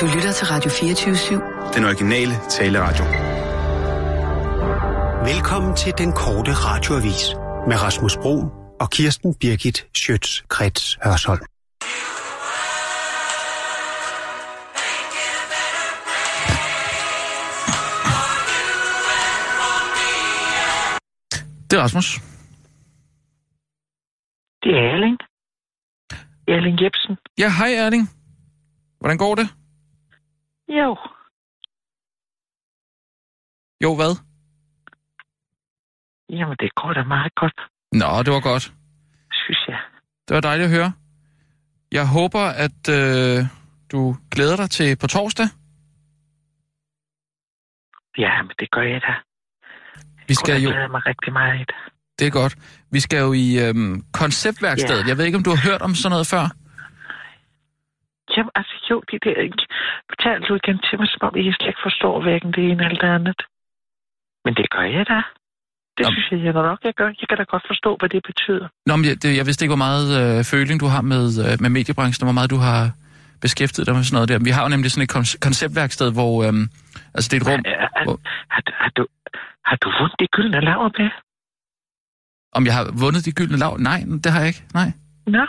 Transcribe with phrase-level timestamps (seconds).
[0.00, 1.74] Du lytter til Radio 24-7.
[1.76, 3.04] Den originale taleradio.
[5.32, 7.34] Velkommen til den korte radioavis
[7.68, 8.36] med Rasmus Bro
[8.80, 11.40] og Kirsten Birgit Schøtz-Krets Hørsholm.
[21.70, 22.08] Det er Rasmus.
[24.62, 25.16] Det er Erling.
[26.48, 27.16] Erling Jebsen.
[27.38, 28.08] Ja, hej Erling.
[29.00, 29.48] Hvordan går det?
[30.68, 30.96] Jo,
[33.82, 34.12] Jo, hvad?
[36.28, 37.60] jamen det går da meget godt,
[37.92, 38.62] Nå, det var godt.
[39.32, 39.80] synes jeg.
[40.28, 40.92] Det var dejligt at høre.
[41.92, 43.44] Jeg håber, at øh,
[43.92, 45.46] du glæder dig til på torsdag.
[48.18, 49.14] Ja, men det gør jeg da.
[50.28, 50.70] Vi skal jeg jo...
[50.70, 51.70] glæder mig rigtig meget.
[52.18, 52.54] Det er godt.
[52.90, 55.02] Vi skal jo i øhm, konceptværkstedet.
[55.02, 55.08] Ja.
[55.08, 56.44] Jeg ved ikke, om du har hørt om sådan noget før?
[58.36, 59.34] Jamen, altså jo, de der...
[60.10, 63.00] Fortæl du igen til mig, som om jeg slet ikke forstår hverken det ene eller
[63.04, 63.40] det andet.
[64.44, 65.20] Men det gør jeg da.
[65.96, 66.12] Det Jamen.
[66.14, 67.06] synes jeg, jeg nok, jeg gør.
[67.20, 68.66] Jeg kan da godt forstå, hvad det betyder.
[68.86, 71.54] Nå, men jeg, det, jeg vidste ikke, hvor meget øh, føling du har med, øh,
[71.62, 72.80] med mediebranchen, og hvor meget du har
[73.44, 74.38] beskæftiget dig med sådan noget der.
[74.48, 76.32] Vi har jo nemlig sådan et kon- konceptværksted, hvor...
[76.46, 76.64] Øhm,
[77.14, 77.60] altså, det er et rum...
[77.66, 78.20] Har, har, Hvor-
[78.54, 79.02] har, du- har, du,
[79.68, 81.12] har du vundet de gyldne laverbær?
[82.58, 83.72] Om jeg har vundet de gyldne lav?
[83.90, 84.62] Nej, det har jeg ikke.
[84.80, 84.88] Nej.
[85.26, 85.46] Nå,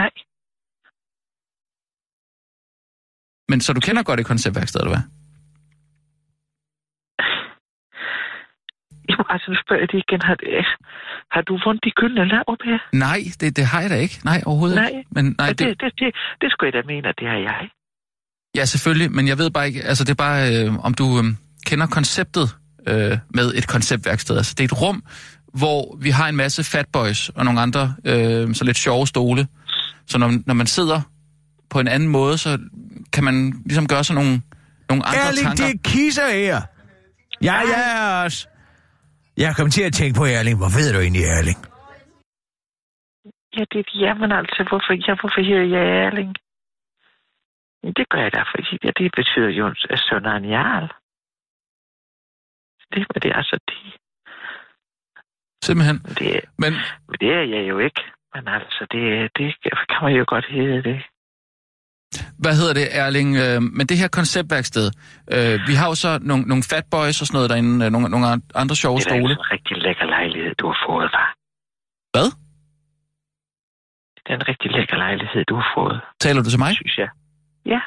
[0.00, 0.10] nej.
[3.48, 5.04] Men så du kender godt et konceptværksted, eller hvad?
[9.08, 10.20] Jamen, altså, nu spørger jeg dig igen.
[10.28, 10.36] Har,
[11.34, 12.78] har du vundet de gyldne laverbær?
[12.92, 14.20] Nej, det, det har jeg da ikke.
[14.24, 14.88] Nej, overhovedet Nej.
[14.88, 15.04] ikke.
[15.10, 17.68] Men, nej, Ja, det, det, det, det skulle jeg da mene, at det har jeg.
[18.56, 21.24] Ja, selvfølgelig, men jeg ved bare ikke, altså det er bare, øh, om du øh,
[21.66, 22.56] kender konceptet
[22.88, 24.36] øh, med et konceptværksted.
[24.36, 25.02] Altså det er et rum,
[25.54, 29.46] hvor vi har en masse fatboys og nogle andre øh, så lidt sjove stole.
[30.06, 31.00] Så når, når man sidder
[31.74, 32.50] på en anden måde, så
[33.14, 33.36] kan man
[33.68, 34.34] ligesom gøre sig nogle,
[34.90, 35.64] nogle andre Erling, tanker.
[35.64, 36.58] det er kisser her.
[37.48, 37.82] Ja, ja,
[38.24, 38.40] også.
[39.44, 40.56] Jeg kom til at tænke på Erling.
[40.62, 41.58] Hvor ved du egentlig, Erling?
[43.56, 46.30] Ja, det er jamen altså, hvorfor, ja, hvorfor hedder jeg Erling?
[47.98, 50.88] Det gør jeg da, fordi ja, det betyder jo at søn af en jarl.
[52.92, 53.80] Det, men det er altså det.
[55.66, 55.98] Simpelthen.
[56.04, 56.28] Men det,
[56.62, 56.72] Men
[57.08, 58.02] men det er jeg jo ikke.
[58.34, 59.02] Men altså, det,
[59.38, 59.46] det
[59.90, 60.98] kan man jo godt hedde det.
[62.44, 63.30] Hvad hedder det, Erling?
[63.44, 64.86] Øh, men det her konceptværksted,
[65.34, 68.26] øh, vi har jo så nogle, nogle fatboys og sådan noget derinde, øh, nogle, nogle
[68.62, 69.32] andre sjove Det er da stole.
[69.34, 71.28] en rigtig lækker lejlighed, du har fået, var.
[72.14, 72.28] Hvad?
[74.24, 76.72] Det er en rigtig lækker lejlighed, du har fået, Taler du til mig?
[76.80, 77.08] synes jeg.
[77.74, 77.80] Ja,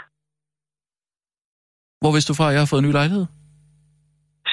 [2.02, 3.26] Hvor vidste du fra, at jeg har fået en ny lejlighed?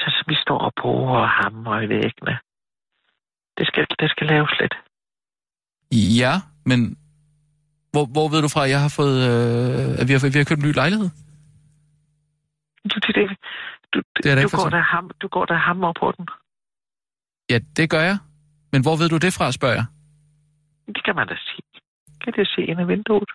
[0.01, 2.35] så som vi står og bruger og hammer i væggene.
[3.57, 4.75] Det skal, det skal laves lidt.
[6.21, 6.33] Ja,
[6.65, 6.97] men
[7.95, 10.47] hvor, hvor ved du fra, at jeg har fået, øh, at vi har, vi har
[10.49, 11.09] købt en ny lejlighed?
[12.91, 13.25] Du, det, det,
[13.93, 16.25] du, Det er da du, går der ham, du går der hammer på den.
[17.51, 18.17] Ja, det gør jeg.
[18.73, 19.85] Men hvor ved du det fra, spørger jeg?
[20.95, 21.63] Det kan man da sige.
[22.23, 23.29] Kan det se ind af vinduet?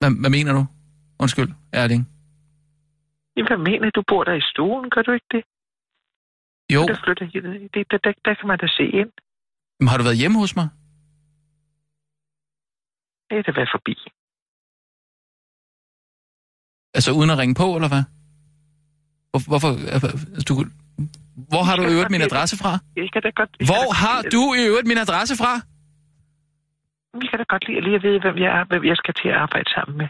[0.00, 0.62] Hvad, hvad mener du?
[1.22, 2.02] Undskyld, Erling.
[3.36, 4.00] Jamen, hvad mener du?
[4.00, 5.42] Du bor der i stuen, gør du ikke det?
[6.74, 7.26] Jo, Der flytter.
[7.74, 9.10] Det, der, der, der kan man da se ind.
[9.80, 10.68] men har du været hjemme hos mig?
[13.30, 13.94] Det er da været forbi.
[16.94, 18.04] Altså uden at ringe på, eller hvad?
[19.30, 19.70] Hvor, hvorfor?
[19.94, 20.08] altså,
[20.48, 20.54] Du,
[21.52, 22.72] hvor har du i øvrigt min adresse fra?
[22.96, 25.52] Jeg kan da godt, jeg Hvor har du i øvrigt min adresse fra?
[27.22, 29.28] Jeg kan da godt lide lige at vide, hvem jeg er, hvem jeg skal til
[29.28, 30.08] at arbejde sammen med.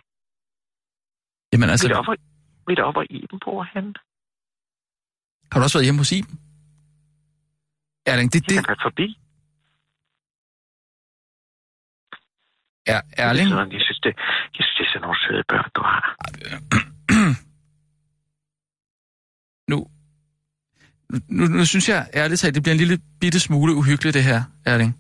[1.52, 1.88] Jamen Altså...
[1.88, 2.18] Mit altså, op,
[2.68, 3.84] mit og Iben bor han.
[5.52, 6.36] har du også været hjemme hos Iben?
[8.06, 9.08] Erling, det, Jeg det har været forbi.
[12.94, 13.48] Er Erling.
[13.48, 14.12] Det er sådan, Jeg synes, det,
[14.56, 16.02] jeg synes, det er sådan nogle søde børn, du har.
[19.72, 19.76] nu,
[21.36, 24.40] nu, nu synes jeg ærligt talt, det bliver en lille bitte smule uhyggeligt, det her,
[24.66, 24.92] Erling.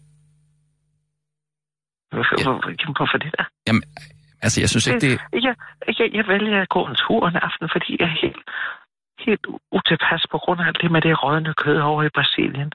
[2.12, 2.44] Hvorfor, Ja.
[2.44, 3.44] hvor, hvorfor det der?
[3.66, 3.82] Jamen,
[4.42, 5.20] altså, jeg synes ikke, det...
[5.46, 5.54] Jeg,
[5.98, 8.42] jeg, jeg vælger at gå en tur en aften, fordi jeg er helt,
[9.26, 9.44] helt
[9.78, 12.70] utilpas på grund af alt det med det rådne kød over i Brasilien.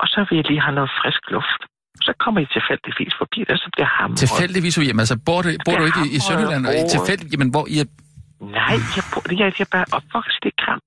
[0.00, 1.60] Og så vil jeg lige have noget frisk luft.
[2.02, 4.16] Så kommer I tilfældigvis forbi der, så bliver ham.
[4.16, 4.98] Tilfældigvis hjem.
[5.04, 6.66] Altså, bor du, bor du ikke i, i hamret Sønderjylland?
[6.66, 6.88] over.
[6.96, 7.88] Tilfældigt, jamen, hvor I er...
[8.60, 10.80] Nej, jeg, bor, jeg, jeg er bare opvokset i Kram.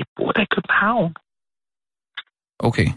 [0.00, 1.12] Jeg bor der i København.
[2.68, 2.88] Okay.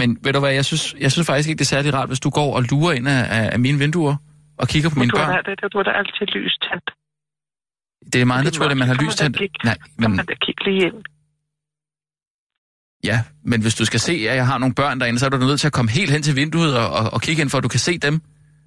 [0.00, 2.20] Men ved du hvad, jeg synes, jeg synes faktisk ikke, det er særlig rart, hvis
[2.20, 3.22] du går og lurer ind af,
[3.54, 4.16] af, mine vinduer
[4.58, 5.44] og kigger på mine børn.
[5.44, 6.90] da- du har da altid lys tændt.
[8.12, 9.64] Det er meget er naturligt, at man har lys kan tændt.
[9.64, 10.10] Nej, Men...
[10.10, 10.98] men, man da kigge lige ind.
[13.04, 13.18] Ja,
[13.50, 15.60] men hvis du skal se, at jeg har nogle børn derinde, så er du nødt
[15.60, 17.68] til at komme helt hen til vinduet og, og, og kigge ind, for at du
[17.68, 18.14] kan se dem.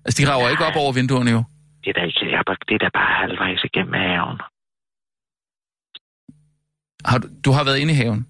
[0.06, 1.44] Altså, de rager ikke op over vinduerne jo.
[1.84, 4.38] Det er da ikke, jeg, bare- det er da bare halvvejs igennem haven.
[7.10, 8.22] Har du, du har været inde i haven?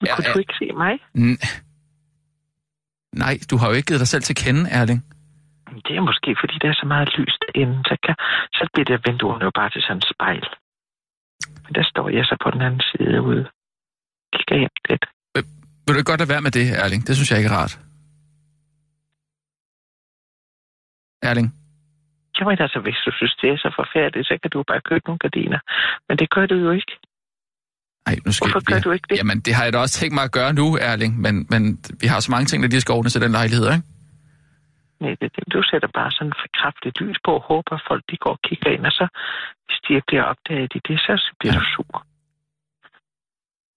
[0.00, 0.94] Men kunne du ikke se mig?
[3.22, 5.00] Nej, du har jo ikke givet dig selv til kende, Erling.
[5.86, 8.14] Det er måske, fordi der er så meget lys derinde, så, kan,
[8.58, 10.44] så bliver det vinduerne jo bare til sådan et spejl.
[11.70, 13.44] Men der står jeg så på den anden side ude.
[14.34, 15.04] Kigger hjem lidt.
[15.86, 17.06] Vil du godt lade være med det, Erling?
[17.06, 17.74] Det synes jeg ikke er rart.
[21.22, 21.48] Erling?
[22.36, 25.18] Jamen altså, hvis du synes, det er så forfærdeligt, så kan du bare købe nogle
[25.18, 25.60] gardiner.
[26.08, 26.92] Men det gør du jo ikke.
[28.06, 29.18] Nej, nu skal Hvorfor gør du ikke det?
[29.18, 31.12] Jamen, det har jeg da også tænkt mig at gøre nu, Erling.
[31.24, 31.62] Men, men
[32.02, 33.86] vi har så mange ting, der lige skal ordnes til den lejlighed, ikke?
[35.00, 38.16] Det, det, du sætter bare sådan for kraftigt lys på og håber, at folk de
[38.24, 39.06] går og kigger ind, og så
[39.66, 41.58] hvis de bliver opdaget i det, så bliver Ja.
[41.60, 41.96] du sur.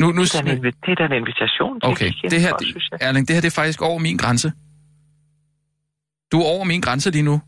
[0.01, 1.75] Nu, nu, Det er, en, det er da en invitation.
[1.81, 2.67] til okay, det her, det,
[3.05, 4.49] Erling, det her det er faktisk over min grænse.
[6.31, 7.41] Du er over min grænse lige nu.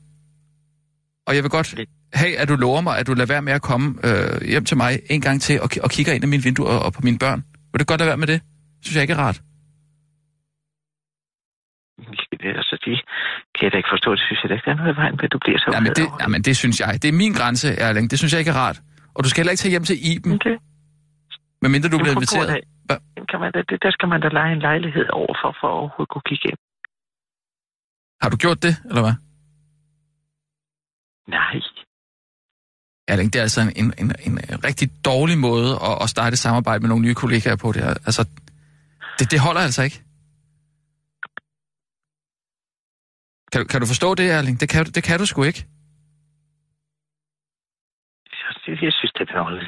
[1.28, 1.76] Og jeg vil godt
[2.14, 4.78] have, at du lover mig, at du lader være med at komme øh, hjem til
[4.78, 7.20] mig en gang til og, og kigger ind i mine vinduer og, og på mine
[7.20, 7.40] børn.
[7.72, 8.42] Vil du godt lade være med det?
[8.84, 9.42] Synes jeg ikke er rart.
[12.42, 12.92] Det, altså, de
[13.56, 14.10] kan jeg da ikke forstå.
[14.18, 15.68] Det synes jeg da ikke, der er noget i vejen med, at du bliver så
[15.76, 16.90] Jamen det, jamen, det synes jeg.
[17.02, 18.06] Det er min grænse, Erling.
[18.12, 18.78] Det synes jeg ikke er rart.
[19.16, 20.56] Og du skal heller ikke tage hjem til Iben, Okay.
[21.62, 22.50] medmindre du Jamen, bliver inviteret.
[22.56, 23.00] af-?
[23.32, 25.78] Kan man da, det, der skal man da lege en lejlighed over for, for at
[25.82, 26.60] overhovedet kunne kigge ind.
[28.22, 29.16] Har du gjort det, eller hvad?
[31.38, 31.56] Nej.
[33.08, 36.40] Erling, det er altså en, en, en, en rigtig dårlig måde at, at starte et
[36.40, 37.72] samarbejde med nogle nye kollegaer på.
[37.72, 38.28] Det, altså,
[39.20, 40.02] det, det holder altså ikke.
[43.56, 44.60] Kan, du- kan du forstå det, Erling?
[44.62, 45.62] Det kan, du- det kan du sgu ikke.
[48.68, 49.66] Jeg, jeg synes, det er dårligt.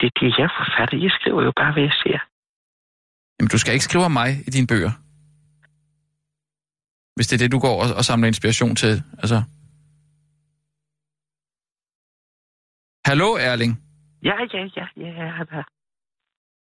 [0.00, 0.96] Det er det, jeg forfatter.
[1.06, 2.18] Jeg skriver jo bare, hvad jeg ser.
[3.36, 4.92] Jamen, du skal ikke skrive om mig i dine bøger.
[7.16, 8.94] Hvis det er det, du går og, og samler inspiration til.
[9.22, 9.38] Altså.
[13.08, 13.72] Hallo, Erling.
[14.28, 15.26] Ja, ja, ja, ja, ja.
[15.56, 15.62] ja.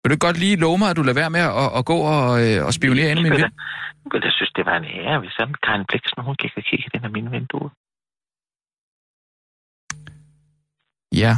[0.03, 2.29] Vil du godt lige love mig, at du lader være med at, at gå og,
[2.45, 4.23] øh, og spionere ind i min Jeg vind?
[4.23, 7.05] da synes, det var en ære, hvis sådan Karen Bliksen, hun gik og kiggede ind
[7.05, 7.71] af mine vinduer.
[11.23, 11.33] Ja.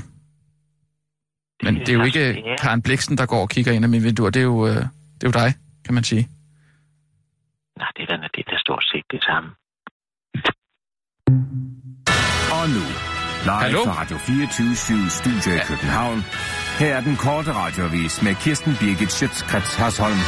[1.63, 2.57] Men det er jo ikke ja.
[2.57, 4.31] Karen Bliksen, der går og kigger ind af mine vinduer.
[4.31, 4.77] Det er jo, øh,
[5.17, 5.51] det er jo dig,
[5.85, 6.29] kan man sige.
[7.79, 9.49] Nej, det er da det, der stort set det samme.
[12.59, 12.85] Og nu,
[13.49, 13.85] live Hallo?
[13.85, 16.19] fra Radio 24 Studio i København.
[16.79, 20.19] Her er den korte radiovis med Kirsten Birgit Schøtzgrads Hasholm.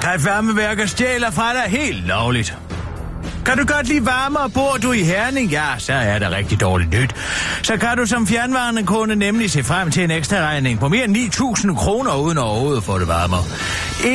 [0.00, 2.65] Kraftvarmeværker stjæler fra dig helt lovligt.
[3.46, 5.50] Kan du godt lide varme, og bor du i Herning?
[5.50, 7.14] Ja, så er det rigtig dårligt nyt.
[7.62, 11.16] Så kan du som fjernvarmekunde nemlig se frem til en ekstra regning på mere end
[11.16, 13.42] 9.000 kroner uden overhovedet at få det varmere.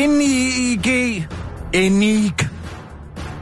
[0.08, 1.28] NIG,
[1.74, 2.34] NIG,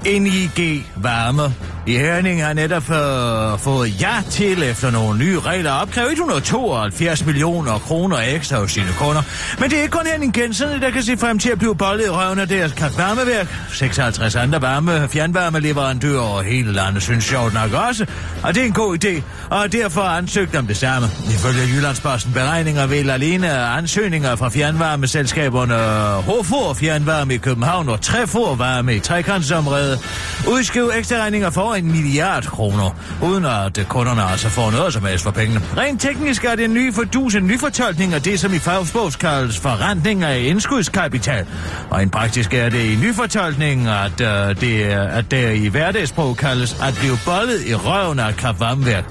[0.05, 1.53] NIG Varme
[1.89, 7.25] i Herning har netop øh, fået ja til efter nogle nye regler at opkræve 172
[7.25, 9.21] millioner kroner ekstra hos sine kunder.
[9.59, 12.05] Men det er ikke kun Herning Genserne, der kan se frem til at blive bollet
[12.05, 13.47] i røven af deres kraftvarmeværk.
[13.73, 18.05] 56 andre varme fjernvarmeleverandører over hele landet synes sjovt nok også,
[18.43, 21.07] og det er en god idé, og derfor ansøgt om det samme.
[21.29, 25.75] Ifølge Jyllandsposten beregninger vil alene ansøgninger fra fjernvarmeselskaberne
[26.21, 29.99] Hofor Fjernvarme i København og Trefor Varme i Trekantsområdet
[30.47, 35.05] udskrive ekstra regninger for en milliard kroner, uden at øh, kunderne altså får noget som
[35.05, 35.61] helst for pengene.
[35.77, 39.15] Rent teknisk er det en ny fordus, en ny fortolkning af det, som i fagsprogs
[39.15, 41.45] kaldes forrentning af indskudskapital.
[41.89, 46.37] Og en praktisk er det i ny fortolkning, at, uh, det, at det i hverdagssprog
[46.37, 49.05] kaldes at blive bollet i røven af kraftvarmeværk.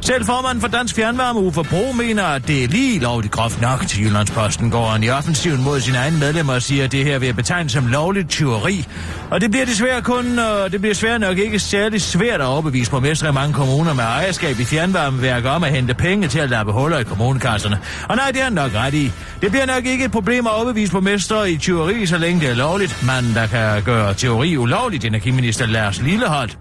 [0.00, 3.86] Selv formanden for Dansk Fjernvarme, Uffe Bro, mener, at det er lige lovligt groft nok
[3.88, 4.70] til Jyllandsposten.
[4.70, 7.72] Går han i offensiven mod sine egne medlemmer og siger, at det her vil betegnes
[7.72, 8.86] som lovligt tyveri.
[9.30, 12.90] Og det bliver desværre kun, og det bliver svært nok ikke særlig svært at overbevise
[12.90, 16.72] borgmestre i mange kommuner med ejerskab i fjernvarmeværker om at hente penge til at lappe
[16.72, 17.78] huller i kommunekasserne.
[18.08, 19.12] Og nej, det er han nok ret i.
[19.42, 22.54] Det bliver nok ikke et problem at overbevise borgmestre i tyveri, så længe det er
[22.54, 23.06] lovligt.
[23.06, 26.58] Man, der kan gøre teori ulovligt, energiminister Lars Lilleholdt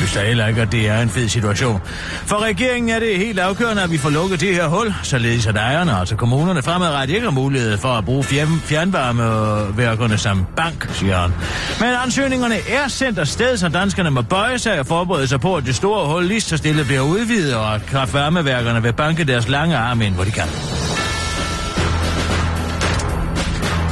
[0.00, 1.80] synes da heller ikke, at det er en fed situation.
[2.26, 5.56] For regeringen er det helt afgørende, at vi får lukket det her hul, således at
[5.56, 11.16] ejerne, altså kommunerne fremadrettet ikke har mulighed for at bruge fjern- fjernvarmeværkerne som bank, siger
[11.18, 11.32] han.
[11.80, 15.64] Men ansøgningerne er sendt afsted, så danskerne må bøje sig og forberede sig på, at
[15.64, 19.76] det store hul lige så stille bliver udvidet, og at kraftvarmeværkerne vil banke deres lange
[19.76, 20.44] arme ind, hvor de kan.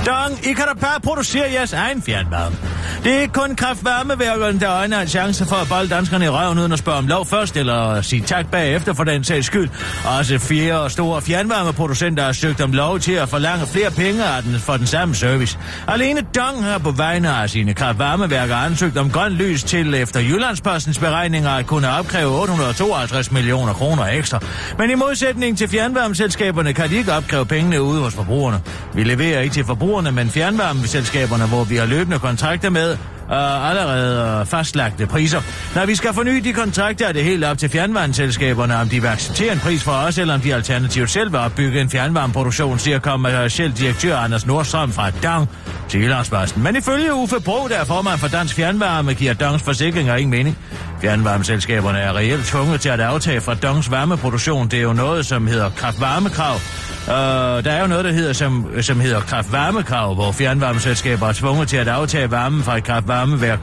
[0.09, 2.57] Dong, I kan da bare producere jeres egen fjernvarme.
[3.05, 6.59] Det er ikke kun kraftvarmeværkerne, der øjner en chance for at bolde danskerne i røven
[6.59, 9.69] uden at spørge om lov først, eller sige tak bagefter for den sags skyld.
[10.19, 14.43] Også fire og store fjernvarmeproducenter har søgt om lov til at forlange flere penge af
[14.43, 15.59] den for den samme service.
[15.89, 20.99] Alene Dong har på vegne af sine kraftvarmeværker ansøgt om grøn lys til efter Jyllandspostens
[20.99, 24.41] beregninger at kunne opkræve 852 millioner kroner ekstra.
[24.79, 28.61] Men i modsætning til fjernvarmeselskaberne kan de ikke opkræve pengene ude hos forbrugerne.
[28.95, 32.97] Vi leverer ikke til forbrugerne, men fjernvarmeselskaberne, hvor vi har løbende kontrakter med,
[33.29, 35.41] og allerede øh, fastlagte priser.
[35.75, 39.09] Når vi skal forny de kontrakter, er det helt op til fjernvarmeselskaberne, om de vil
[39.09, 42.99] acceptere en pris for os, eller om de alternativt selv vil opbygge en fjernvarmeproduktion, siger
[42.99, 45.49] kommerciel øh, direktør Anders Nordstrøm fra Dang
[45.89, 46.63] til Jyllandsposten.
[46.63, 50.59] Men ifølge Uffe Bro, der er formand for Dansk Fjernvarme, giver Dangs forsikringer ingen mening.
[51.01, 54.69] Fjernvarmeselskaberne er reelt tvunget til at aftage fra Dongs varmeproduktion.
[54.69, 56.55] Det er jo noget, som hedder kraftvarmekrav.
[57.09, 61.69] Øh, der er jo noget, der hedder, som, som hedder kraftvarmekrav, hvor fjernvarmeselskaber er tvunget
[61.69, 63.59] til at aftage varmen fra et kraftvarmeværk.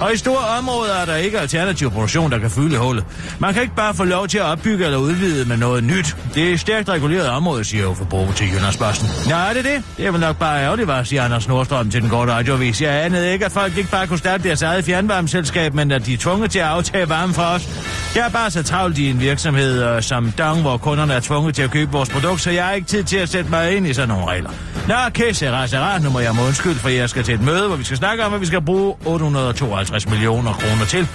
[0.00, 3.04] Og i store områder er der ikke alternativ produktion, der kan fylde hullet.
[3.38, 6.16] Man kan ikke bare få lov til at opbygge eller udvide med noget nyt.
[6.34, 8.80] Det er et stærkt reguleret område, siger jo Bro til Jonas
[9.28, 9.82] Nej, det er det.
[9.96, 12.82] Det er vel nok bare ærgerligt, var, siger Anders Nordstrøm til den korte radiovis.
[12.82, 16.14] Jeg anede ikke, at folk ikke bare kunne starte deres eget fjernvarmeselskab, men at de
[16.14, 17.68] er tvunget til at aftage varme fra os.
[18.14, 21.54] Jeg er bare så travlt i en virksomhed øh, som Dong, hvor kunderne er tvunget
[21.54, 23.86] til at købe vores produkt, så jeg har ikke tid til at sætte mig ind
[23.86, 24.50] i sådan nogle regler.
[24.88, 27.68] Nå, okay, Sarah, Sarah, nu må jeg må undskylde, for jeg skal til et møde,
[27.68, 31.08] hvor vi skal snakke om, at vi skal bruge 852 millioner kroner til.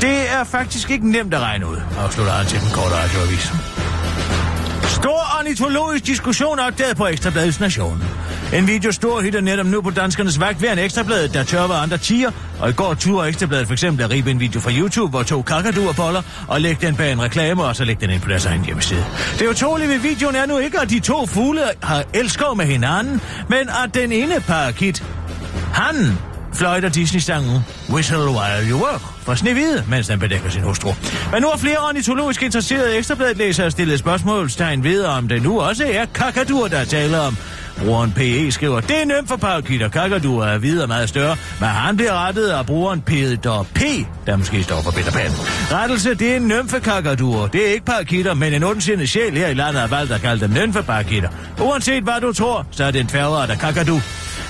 [0.00, 3.52] Det er faktisk ikke nemt at regne ud, afslutter han til den korte radioavis.
[4.88, 8.02] Stor ornitologisk diskussion opdaget på Ekstrabladets Nation.
[8.54, 11.98] En video stor hitter netop nu på danskernes vagt ved en ekstrablad, der tørver andre
[11.98, 12.30] tiger.
[12.60, 15.42] Og i går turde ekstrabladet for eksempel at ribe en video fra YouTube, hvor to
[15.42, 18.46] kakaduer boller og lægge den bag en reklame, og så lægge den ind på deres
[18.46, 19.04] egen hjemmeside.
[19.38, 23.20] Det utrolige ved videoen er nu ikke, at de to fugle har elsker med hinanden,
[23.48, 25.04] men at den ene parakit,
[25.72, 26.18] han
[26.56, 30.92] fløjter Disney-sangen Whistle While You Work fra Snevide, mens den bedækker sin hustru.
[31.32, 36.04] Men nu har flere ornitologisk interesserede ekstrabladlæsere stillet spørgsmålstegn ved, om det nu også er
[36.14, 37.36] kakadur, der taler om.
[37.78, 39.88] Brugeren PE skriver, det er nemt for parakitter.
[39.88, 43.80] Kakadur er videre meget større, men han bliver rettet af brugeren Peter P,
[44.26, 45.30] der måske står for Peter Pan.
[45.72, 47.46] Rettelse, det er en nymfekakadur.
[47.46, 50.40] Det er ikke parakitter, men en ondsindet sjæl her i landet har valgt at kalde
[50.40, 51.28] dem nymfeparakitter.
[51.60, 54.00] Uanset hvad du tror, så er det en færre der kakadu.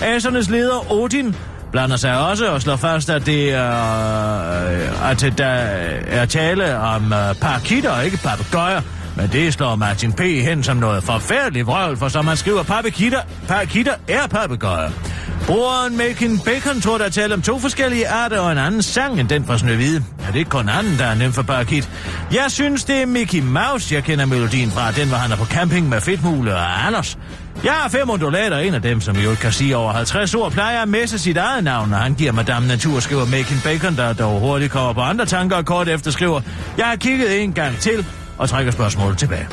[0.00, 1.34] Asernes leder Odin
[1.72, 3.70] blander sig også og slår fast, at det er,
[4.70, 5.46] øh, at der
[6.06, 8.80] er tale om uh, parakitter og ikke papegøjer.
[9.16, 10.20] Men det slår Martin P.
[10.20, 14.90] hen som noget forfærdeligt vrøvl, for som han skriver, parakitter, parakitter er papegøjer.
[15.46, 19.28] Brugeren Macon Bacon tror, der taler om to forskellige arter og en anden sang end
[19.28, 20.04] den fra Snøhvide.
[20.26, 21.90] Er det ikke kun anden, der er nem for parakit?
[22.32, 24.92] Jeg synes, det er Mickey Mouse, jeg kender melodien fra.
[24.92, 27.18] Den var han er på camping med Fedtmule og Anders.
[27.64, 30.82] Jeg har fem undulater, en af dem, som jo kan sige over 50 ord, plejer
[30.82, 34.40] at messe sit eget navn, når han giver Madame Natur, skriver Macon Bacon, der dog
[34.40, 36.40] hurtigt kommer på andre tanker og kort efter skriver,
[36.78, 38.06] jeg har kigget en gang til
[38.38, 39.48] og trækker spørgsmålet tilbage.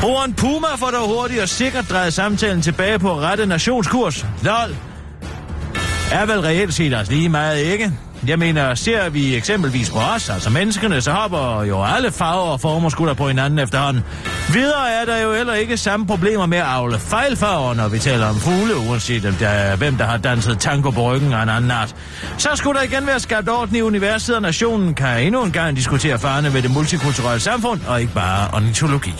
[0.00, 4.26] Brugeren Puma får dog hurtigt og sikkert drejet samtalen tilbage på rette nationskurs.
[4.42, 4.76] LOL.
[6.12, 7.92] Er vel reelt set os lige meget, ikke?
[8.26, 12.60] Jeg mener, ser vi eksempelvis på os, altså menneskene, så hopper jo alle farver og
[12.60, 14.02] former skulle på hinanden efterhånden.
[14.52, 18.26] Videre er der jo heller ikke samme problemer med at afle fejlfarver, når vi taler
[18.26, 21.48] om fugle, uanset om der er, hvem der har danset tango på ryggen og en
[21.48, 21.94] anden art.
[22.38, 25.76] Så skulle der igen være skabt orden i universet, og nationen kan endnu en gang
[25.76, 29.14] diskutere farne ved det multikulturelle samfund, og ikke bare ornitologi.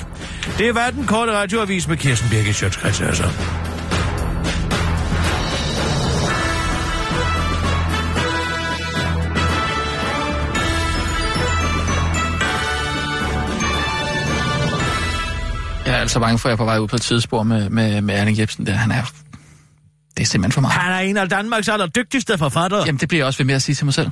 [0.58, 3.24] Det var den korte radioavis med Kirsten Birgit Sjøtskrets altså.
[16.06, 16.18] Altså.
[16.18, 18.14] Er bange for, at jeg er på vej ud på et tidsspor med, med, med
[18.14, 18.72] Erling Jebsen der.
[18.72, 19.12] Han er
[20.16, 20.74] det er simpelthen for meget.
[20.74, 22.82] Han er en af Danmarks allerdygtigste forfattere.
[22.86, 24.10] Jamen, det bliver jeg også ved med at sige til mig selv.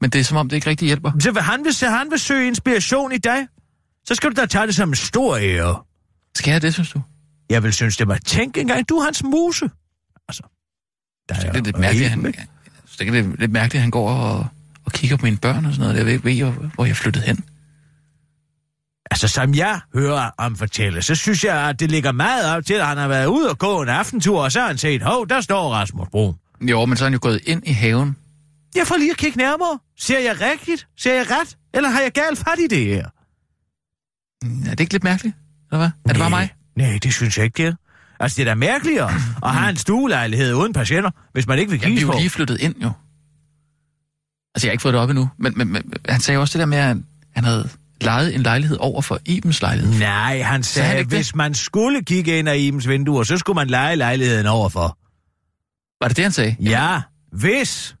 [0.00, 1.12] Men det er som om, det ikke rigtig hjælper.
[1.20, 3.46] Så vil han, hvis han vil søge inspiration i dig,
[4.04, 5.82] så skal du da tage det som en stor ære.
[6.36, 7.02] Skal jeg det, synes du?
[7.50, 9.70] Jeg vil synes, det var tænk engang, du er hans muse.
[10.28, 10.42] Altså,
[11.28, 12.24] der Så det er lidt mærkeligt, han,
[12.98, 14.46] det er lidt, mærkeligt, at han går og,
[14.84, 15.96] og kigger på mine børn og sådan noget.
[15.96, 17.44] Jeg ved ikke, hvor jeg er flyttet hen.
[19.10, 22.74] Altså, som jeg hører om fortælle, så synes jeg, at det ligger meget op til,
[22.74, 25.28] at han har været ude og gå en aftentur, og så har han set, hov,
[25.28, 26.34] der står Rasmus Bro.
[26.60, 28.16] Jo, men så er han jo gået ind i haven.
[28.74, 29.78] Jeg får lige at kigge nærmere.
[29.98, 30.86] Ser jeg rigtigt?
[30.96, 31.56] Ser jeg ret?
[31.74, 33.04] Eller har jeg galt fat i det her?
[34.66, 35.36] Er det ikke lidt mærkeligt?
[35.72, 35.90] Eller hvad?
[36.04, 36.54] Er det bare mig?
[36.76, 37.74] Nej, det synes jeg ikke, det er.
[38.20, 39.10] Altså, det er da mærkeligere
[39.44, 42.12] at have en stuelejlighed uden patienter, hvis man ikke vil Jamen, vi give er jo
[42.12, 42.18] på.
[42.18, 42.90] lige flyttet ind, jo.
[44.54, 46.60] Altså, jeg har ikke fået det op endnu, men, men, men han sagde også det
[46.60, 46.96] der med, at
[47.34, 47.68] han havde
[48.00, 49.98] lejet en lejlighed over for Ibens lejlighed.
[49.98, 51.06] Nej, han Sagde han sagde, det?
[51.06, 54.98] hvis man skulle kigge ind ad Ibens vinduer, så skulle man lege lejligheden overfor.
[56.04, 56.56] Var det det, han sagde?
[56.60, 57.00] Ja,
[57.32, 57.94] Hvis.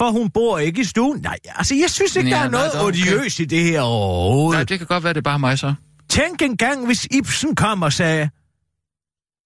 [0.00, 1.20] For hun bor ikke i stuen.
[1.20, 3.16] Nej, altså jeg synes ikke, Ja, der er nej, noget det okay.
[3.16, 4.56] odiøst i det her overhovedet.
[4.58, 5.74] Nej, det kan godt være, det er bare mig så.
[6.08, 8.30] Tænk engang, hvis Ibsen kom og sagde,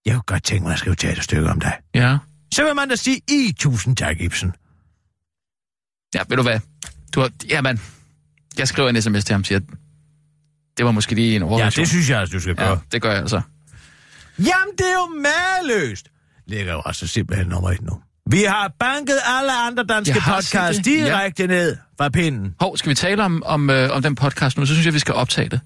[0.06, 1.72] jeg kunne godt tænke mig at skrive teaterstykke om dig.
[1.94, 2.18] Ja.
[2.54, 4.52] Så vil man da sige, i tusind tak, Ibsen.
[6.14, 6.60] Ja, ved du hvad?
[7.14, 7.80] Du har, jamen,
[8.58, 9.60] jeg skriver en sms til ham og siger,
[10.76, 11.82] det var måske lige en Ja, overreaktion.
[11.82, 12.68] det synes jeg, at du skal gøre.
[12.70, 13.40] Ja, det gør jeg altså.
[14.38, 16.08] Jamen, det er jo mageløst.
[16.46, 18.00] Ligger jo også simpelthen nummer et nu.
[18.30, 21.46] Vi har banket alle andre danske podcasts det, direkte ja.
[21.46, 22.54] ned fra pinden.
[22.60, 24.66] Hov, skal vi tale om, om, øh, om den podcast nu?
[24.66, 25.60] Så synes jeg, vi skal optage det.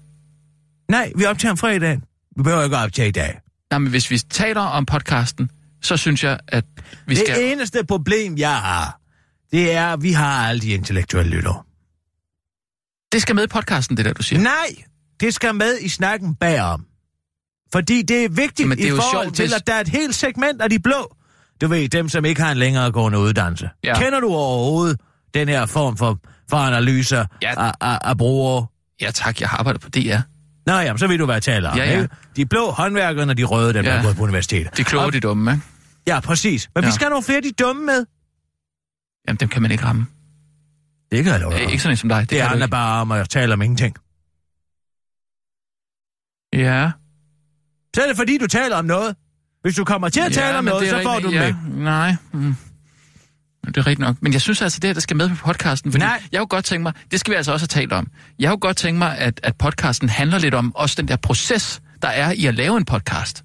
[0.89, 2.03] Nej, vi optager om fredagen.
[2.37, 3.39] Vi behøver ikke optage i dag.
[3.71, 5.49] Nej, men hvis vi taler om podcasten,
[5.81, 6.65] så synes jeg, at
[7.07, 7.35] vi skal...
[7.35, 8.99] Det eneste problem, jeg har,
[9.51, 11.63] det er, at vi har alle de intellektuelle lyttere.
[13.11, 14.41] Det skal med i podcasten, det der, du siger.
[14.41, 14.67] Nej,
[15.19, 16.85] det skal med i snakken bagom.
[17.73, 19.79] Fordi det er vigtigt Jamen, det er i forhold sjovt, til, hvis- at der er
[19.81, 21.15] et helt segment af de blå.
[21.61, 23.69] Du ved, dem, som ikke har en længere gående uddannelse.
[23.83, 23.99] Ja.
[23.99, 24.99] Kender du overhovedet
[25.33, 27.53] den her form for, for analyser Ja.
[27.67, 28.65] af, af, af brugere?
[29.01, 30.17] Ja tak, jeg har arbejdet på DR.
[30.65, 31.77] Nå jamen, så ved du, hvad jeg taler om.
[31.77, 32.01] Ja, ja.
[32.01, 32.09] ikke?
[32.35, 33.91] De blå håndværkerne, de røde, dem, Ja.
[33.91, 34.77] der er gået på universitetet.
[34.77, 35.63] De kloge, Og- de dumme, ikke?
[36.07, 36.69] Ja, præcis.
[36.75, 36.87] Men ja.
[36.87, 36.95] vi Ja.
[36.95, 38.05] skal have nogle flere de dumme med.
[39.27, 40.07] Jamen, dem kan man ikke ramme.
[41.11, 42.19] Det kan jeg love ikke sådan en som dig.
[42.21, 43.95] Det, Det handler bare om at tale om ingenting.
[46.53, 46.91] Ja.
[47.95, 49.15] Så er det fordi, du taler om noget.
[49.61, 51.47] Hvis du kommer til at tale om noget, så er får du den med.
[51.47, 51.55] ja.
[51.83, 52.15] Nej.
[52.33, 52.55] Mm.
[53.67, 54.15] Det er rigtigt nok.
[54.21, 55.91] Men jeg synes altså, det her, der skal med på podcasten.
[55.91, 56.23] Fordi Nej.
[56.31, 58.07] Jeg kunne godt tænke mig, det skal vi altså også have talt om.
[58.39, 61.81] Jeg kunne godt tænke mig, at, at podcasten handler lidt om også den der proces,
[62.01, 63.37] der er i at lave en podcast.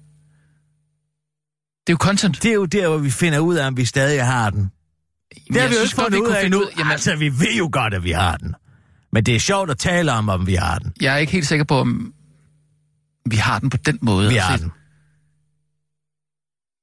[1.87, 2.43] Det er jo content.
[2.43, 4.71] Det er jo der, hvor vi finder ud af, om vi stadig har den.
[5.47, 7.69] Det har vi jo ikke fundet ud af finde ud- Jamen- Altså, vi ved jo
[7.71, 8.55] godt, at vi har den.
[9.11, 10.93] Men det er sjovt at tale om, om vi har den.
[11.01, 12.13] Jeg er ikke helt sikker på, om
[13.29, 14.29] vi har den på den måde.
[14.29, 14.71] Vi Altså, har den.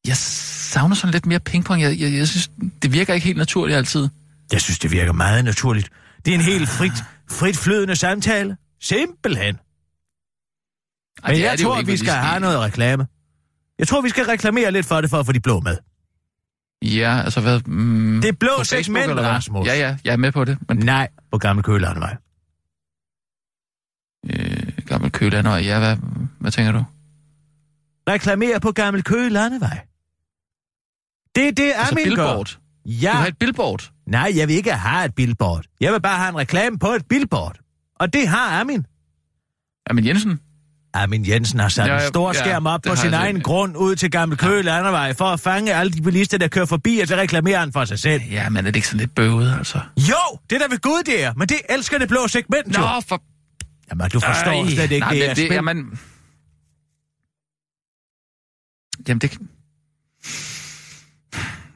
[0.07, 1.83] Jeg savner sådan lidt mere pingpong.
[1.83, 2.51] Jeg, jeg, jeg synes,
[2.83, 4.09] det virker ikke helt naturligt altid.
[4.53, 5.91] Jeg synes, det virker meget naturligt.
[6.25, 6.93] Det er en helt frit,
[7.31, 8.57] frit flydende samtale.
[8.81, 9.55] Simpelthen.
[11.25, 13.07] Ej, Men jeg tror, vi skal have noget reklame.
[13.79, 15.77] Jeg tror, vi skal reklamere lidt for det, for at få de blå med.
[16.85, 17.61] Ja, altså hvad...
[17.67, 19.31] Mm, Det blå Facebook, segment, eller hvad?
[19.31, 19.67] Rasmus.
[19.67, 20.59] Ja, ja, jeg er med på det.
[20.69, 22.17] Men Nej, på Gamle Kølandvej.
[24.31, 25.97] øh, gammel køland, og ja, hvad,
[26.39, 26.85] hvad tænker du?
[28.09, 29.87] Reklamere på Gamle Køge Landevej.
[31.35, 32.11] Det er det, Altså Amin gør.
[32.11, 32.47] billboard.
[32.87, 33.93] Du Ja, har et billboard.
[34.07, 35.65] nej, jeg vil ikke have et billboard.
[35.81, 37.59] Jeg vil bare have en reklame på et billboard.
[37.95, 38.87] Og det har Amin.
[39.91, 40.41] Amin Jensen.
[40.95, 43.45] Amin Jensen har sat Ja, en ja, stor ja, skærm op på sin egen set.
[43.45, 46.99] grund ud til Gamle Køge Landevej for at fange alle de bilister, der kører forbi,
[46.99, 48.23] og så reklamerer han for sig selv.
[48.31, 49.81] Ja, men er det ikke sådan lidt bøvet, altså?
[49.97, 51.35] Jo, det er da ved Gud, det er.
[51.37, 52.81] Men det elsker det blå segment, jo.
[52.81, 53.23] Nå, for...
[53.91, 55.53] Jamen, du forstår Ej, slet ikke, nej, det er det, spil.
[55.55, 55.99] jamen...
[59.09, 59.39] Jamen, det...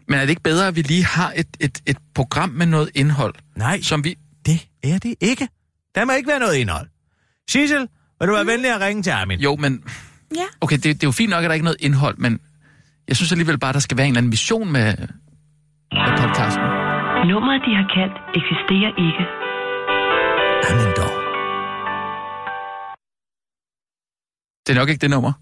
[0.08, 2.90] Men er det ikke bedre, at vi lige har et, et, et program med noget
[2.94, 4.14] indhold, Nej, som vi...
[4.46, 5.48] det er det ikke.
[5.94, 6.88] Der må ikke være noget indhold.
[7.50, 7.88] Sissel,
[8.20, 9.40] vil du være venlig at ringe til Armin?
[9.40, 9.84] Jo, men...
[10.34, 10.46] Ja.
[10.60, 12.40] Okay, det, det er jo fint nok, at der ikke er noget indhold, men
[13.08, 14.96] jeg synes alligevel bare, der skal være en eller anden mission med,
[15.92, 16.64] med podcasten.
[17.30, 19.22] Nummeret, de har kaldt, eksisterer ikke.
[20.70, 21.12] Amen dog.
[24.66, 25.32] Det er nok ikke det nummer.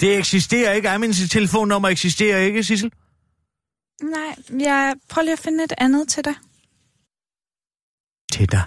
[0.00, 0.90] Det eksisterer ikke.
[0.90, 2.92] Amins telefonnummer eksisterer ikke, Sissel.
[4.02, 6.34] Nej, jeg prøver lige at finde et andet til dig.
[8.32, 8.62] Til dig.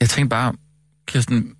[0.00, 0.54] Jeg tænkte bare,
[1.06, 1.50] Kirsten,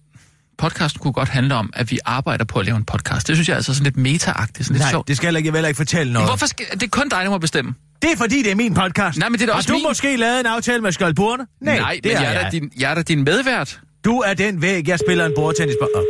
[0.59, 3.29] podcasten kunne godt handle om, at vi arbejder på at lave en podcast.
[3.29, 5.09] Det synes jeg er altså sådan lidt meta-agtigt, sådan lidt Nej, sjovt.
[5.09, 6.29] det skal jeg ikke, vel ikke fortælle noget.
[6.29, 7.75] Hvorfor skal, det er kun dig, der må bestemme.
[8.03, 9.19] Det er fordi, det er min podcast.
[9.19, 9.83] Nej, men det er da Har også du min.
[9.89, 11.47] måske lavet en aftale med Skoldburne?
[11.61, 12.53] Nej, Nej det men har jeg er, jeg.
[12.53, 13.81] din, jeg er da din medvært.
[14.05, 15.89] Du er den væg, jeg spiller en bordtennis på.
[15.97, 16.03] Oh.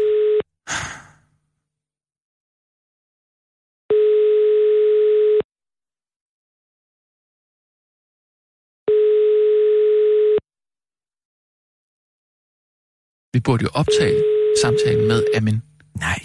[13.34, 14.24] Vi burde jo optage
[14.62, 15.62] samtalen med Amin.
[15.94, 16.20] Nej.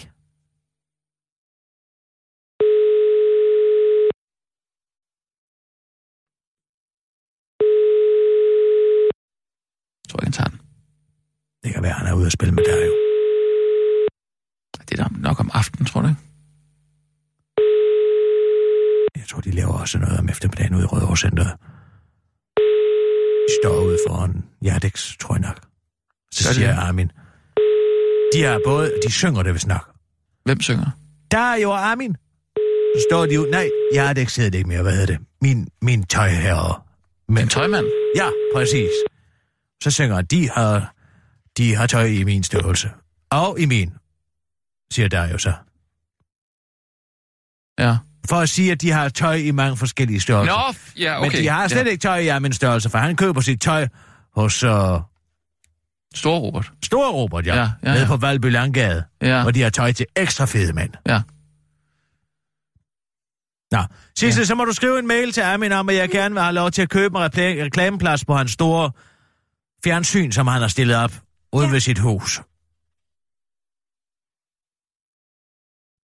[10.03, 10.59] Jeg tror ikke, han tager den.
[11.63, 12.93] Det kan være, han er ude at spille med dig jo.
[14.89, 16.21] Det er da nok om aftenen, tror du ikke?
[19.15, 21.53] Jeg tror, de laver også noget om eftermiddagen ude i Rødovrecenteret.
[23.47, 25.76] De står ude foran Jardex, tror jeg nok.
[26.33, 26.79] Så Gør siger det?
[26.79, 27.11] Armin.
[28.33, 29.89] De har både, de synger det, hvis nok.
[30.45, 30.89] Hvem synger?
[31.31, 32.15] Der er jo Armin.
[32.95, 33.47] Så står de ud.
[33.51, 34.81] Nej, Jardex hedder det ikke mere.
[34.81, 35.17] Hvad hedder det?
[35.41, 36.81] Min, min tøjherre.
[37.29, 37.85] Men, En tøjmand?
[38.15, 38.89] Ja, præcis.
[39.83, 40.93] Så synger de har,
[41.57, 42.89] de har tøj i min størrelse.
[43.29, 43.93] Og i min,
[44.91, 45.53] siger der jo så.
[47.79, 47.97] Ja.
[48.29, 50.55] for at sige, at de har tøj i mange forskellige størrelser.
[50.55, 51.31] Nå, ja, okay.
[51.31, 51.91] Men de har slet ja.
[51.91, 53.87] ikke tøj i Amins størrelse, for han køber sit tøj
[54.35, 54.71] hos uh,
[56.17, 56.71] Stor Robert.
[56.83, 59.41] Store Robert, ja, Ja, ja, ja, nede på Valby Langgade, Ja.
[59.41, 60.93] hvor de har tøj til ekstra fede mænd.
[61.07, 61.21] Ja.
[63.71, 63.79] Nå,
[64.17, 64.45] Sissel, ja.
[64.45, 66.71] så må du skrive en mail til Amin om, at jeg gerne vil have lov
[66.71, 68.91] til at købe en rekla- reklameplads på hans store
[69.83, 71.11] fjernsyn, som han har stillet op
[71.53, 71.71] ude ja.
[71.71, 72.41] ved sit hus.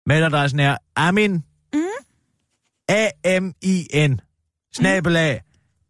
[0.06, 1.80] Mailadressen er amin, Mm.
[2.90, 4.22] A-M-I-N,
[4.76, 5.42] snabelag,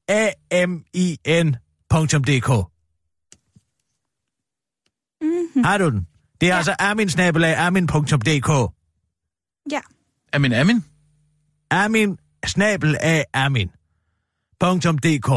[0.08, 2.50] A-M-I-N.dk.
[5.22, 5.64] Mm-hmm.
[5.64, 6.08] Har du den?
[6.42, 6.58] Det er ja.
[6.58, 8.74] altså amin, snabelag, amin.dk.
[9.72, 9.80] Ja.
[10.34, 10.86] Amin, Amin.
[11.70, 15.30] Amin, snabelag, amin.dk.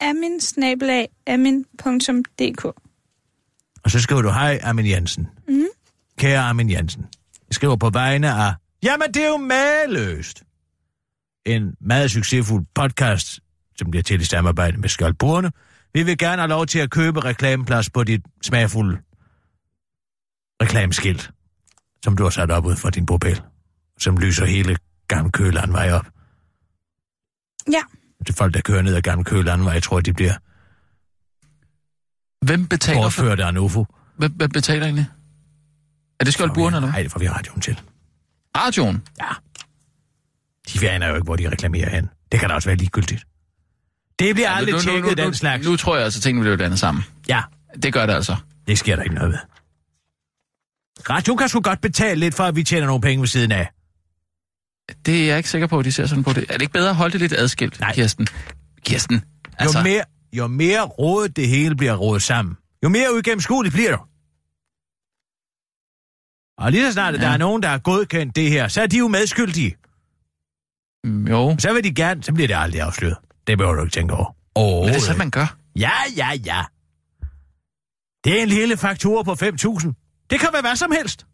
[0.00, 2.64] Amin snabelag amin.dk.
[3.84, 5.28] Og så skriver du, hej Amin Jensen.
[5.48, 5.64] Mm.
[6.18, 7.06] Kære Amin Jensen.
[7.48, 8.54] Jeg skriver på vegne af...
[8.82, 10.42] Jamen, det er jo mageløst.
[11.46, 13.40] En meget succesfuld podcast,
[13.76, 15.52] som bliver til i samarbejde med Skjoldburene.
[15.94, 18.98] Vi vil gerne have lov til at købe reklameplads på dit smagfulde
[20.62, 21.30] reklameskilt,
[22.04, 23.40] som du har sat op ud for din bopæl,
[23.98, 24.76] som lyser hele
[25.08, 26.06] Gamle Kølandvej op.
[27.72, 27.82] Ja.
[28.26, 30.34] Til folk, der kører ned ad Gamle Kølandvej, jeg tror, de bliver
[32.46, 33.02] Hvem betaler for...
[33.02, 33.86] bortført af en UFO.
[34.16, 35.06] Hvem, hvem betaler egentlig?
[36.20, 36.90] Er det Skjoldburene, eller hvad?
[36.92, 37.80] Nej, det får vi radioen til.
[38.56, 39.02] Radioen?
[39.20, 39.28] Ja.
[40.80, 42.08] De aner jo ikke, hvor de reklamerer hen.
[42.32, 43.26] Det kan da også være ligegyldigt.
[44.20, 45.66] Det bliver aldrig nu, tjekket, nu, den nu, slags.
[45.66, 47.04] Nu tror jeg altså, at tingene bliver blandet sammen.
[47.28, 47.42] Ja,
[47.82, 48.36] Det gør det altså.
[48.66, 49.38] det sker der ikke noget ved.
[51.10, 53.70] Radio kan sgu godt betale lidt for, at vi tjener nogle penge ved siden af.
[55.06, 56.42] Det er jeg ikke sikker på, at de ser sådan på det.
[56.48, 57.94] Er det ikke bedre at holde det lidt adskilt, Nej.
[57.94, 58.26] Kirsten?
[58.84, 59.82] Kirsten, Jo, altså...
[59.82, 64.00] mere, jo mere rådet det hele bliver rådet sammen, jo mere uigennemskueligt bliver det.
[66.58, 67.20] Og lige så snart, ja.
[67.20, 67.26] Ja.
[67.26, 69.76] der er nogen, der har godkendt det her, så er de jo medskyldige.
[71.06, 73.16] Jo, Så vil de gerne, så bliver det aldrig afsløret.
[73.50, 74.36] Det behøver du ikke tænke over.
[74.56, 75.56] Åh, men det er sådan, man gør.
[75.76, 76.64] Ja, ja, ja.
[78.24, 80.26] Det er en lille faktur på 5.000.
[80.30, 81.26] Det kan være hvad som helst.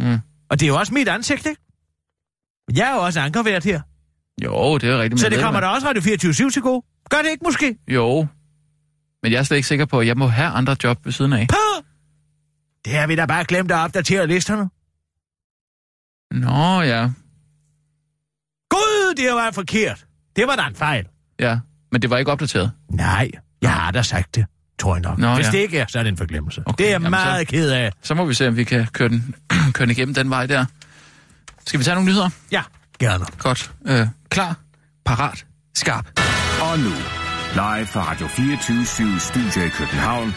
[0.00, 0.18] Mm.
[0.50, 1.60] Og det er jo også mit ansigt, ikke?
[2.74, 3.80] Jeg er jo også ankervært her.
[4.44, 5.20] Jo, det er rigtigt.
[5.20, 6.86] Så det kommer da også Radio 24 til gode.
[7.10, 7.78] Gør det ikke måske?
[7.88, 8.26] Jo,
[9.22, 11.32] men jeg er slet ikke sikker på, at jeg må have andre job ved siden
[11.32, 11.46] af.
[11.48, 11.84] Puh!
[12.84, 14.70] Det har vi da bare glemt at opdatere listerne.
[16.30, 17.10] Nå ja,
[18.70, 20.06] Gud, det var forkert.
[20.36, 21.08] Det var da en fejl.
[21.40, 21.58] Ja.
[21.92, 22.70] Men det var ikke opdateret.
[22.90, 23.30] Nej,
[23.62, 24.46] jeg har da sagt det,
[24.78, 25.18] tror jeg nok.
[25.18, 25.50] Nå, Hvis ja.
[25.50, 26.62] det ikke er, så er det en forglemmelse.
[26.66, 27.92] Okay, det er jeg meget ked af.
[28.02, 29.34] Så må vi se, om vi kan køre den,
[29.74, 30.64] køre den igennem den vej der.
[31.66, 32.30] Skal vi tage nogle nyheder?
[32.52, 32.62] Ja,
[32.98, 33.24] gerne.
[33.38, 33.72] Godt.
[33.86, 34.56] Øh, klar,
[35.04, 36.20] parat, skarp.
[36.62, 36.90] Og nu,
[37.54, 40.34] live fra Radio 24 Studio i København.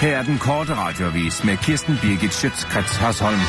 [0.00, 3.40] Her er den korte radiovis med Kirsten Birgit Schøtzgrads Hasholm.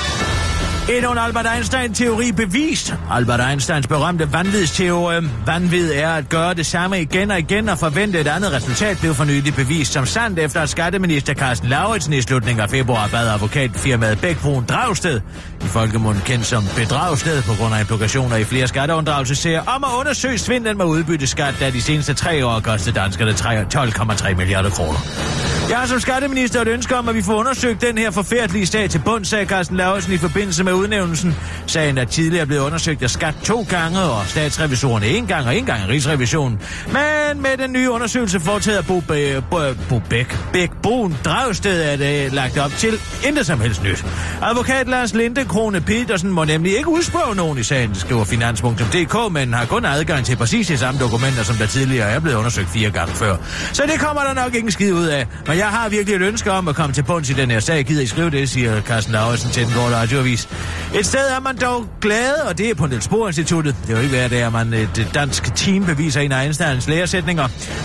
[0.89, 2.95] Endnu en Albert Einstein-teori bevist.
[3.11, 5.27] Albert Einsteins berømte vanvidsteori.
[5.45, 9.13] Vanvid er at gøre det samme igen og igen og forvente et andet resultat blev
[9.13, 13.27] for nylig bevist som sandt efter at skatteminister Carsten Lauritsen i slutningen af februar bad
[13.27, 15.21] advokatfirmaet Bækbrun Dragsted,
[15.61, 20.37] i folkemunden kendt som Bedragsted på grund af implikationer i flere skatteunddragelsesager, om at undersøge
[20.37, 23.31] svindlen med udbytteskat, der de seneste tre år kostede danskerne
[23.75, 25.56] 12,3 milliarder kroner.
[25.69, 28.89] Jeg har som skatteminister et ønske om, at vi får undersøgt den her forfærdelige sag
[28.89, 31.35] til bund, sagde Carsten Lauritsen i forbindelse med udnævnelsen.
[31.65, 35.65] Sagen er tidligere blevet undersøgt af skat to gange, og statsrevisorerne en gang og en
[35.65, 36.59] gang af Rigsrevisionen.
[36.87, 39.57] Men med den nye undersøgelse foretaget af Bo, Be- Bo,
[39.89, 42.93] Bo Bæk, Bæk Brun Dragsted er det lagt op til
[43.27, 44.05] intet som helst nyt.
[44.41, 49.53] Advokat Lars Linde Krone Petersen må nemlig ikke udspørge nogen i sagen, skriver finans.dk, men
[49.53, 52.89] har kun adgang til præcis de samme dokumenter, som der tidligere er blevet undersøgt fire
[52.89, 53.35] gange før.
[53.73, 55.27] Så det kommer der nok ikke skid ud af.
[55.47, 57.85] Men jeg har virkelig et ønske om at komme til bunds i den her sag.
[57.85, 60.49] Gider I skrive det, siger Carsten Lauritsen til den korte radioavis.
[60.95, 63.75] Et sted er man dog glad, og det er på Niels Bohr Instituttet.
[63.81, 66.87] Det er jo ikke værd, det at man et dansk team beviser en af Einsteins
[66.87, 67.43] læresætninger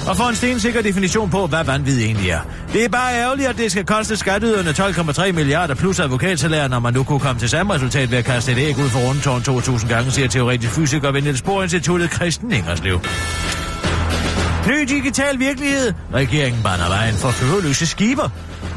[0.08, 2.40] og får en stensikker definition på, hvad vanvid egentlig er.
[2.72, 6.94] Det er bare ærgerligt, at det skal koste skatteyderne 12,3 milliarder plus advokatsalær, når man
[6.94, 9.88] nu kunne komme til samme resultat ved at kaste et æg ud for rundtårn 2.000
[9.88, 13.00] gange, siger teoretisk fysiker ved Niels Bohr Instituttet Christen Ingerslev.
[14.66, 15.92] Ny digital virkelighed.
[16.14, 18.28] Regeringen baner vejen for førerløse skiber.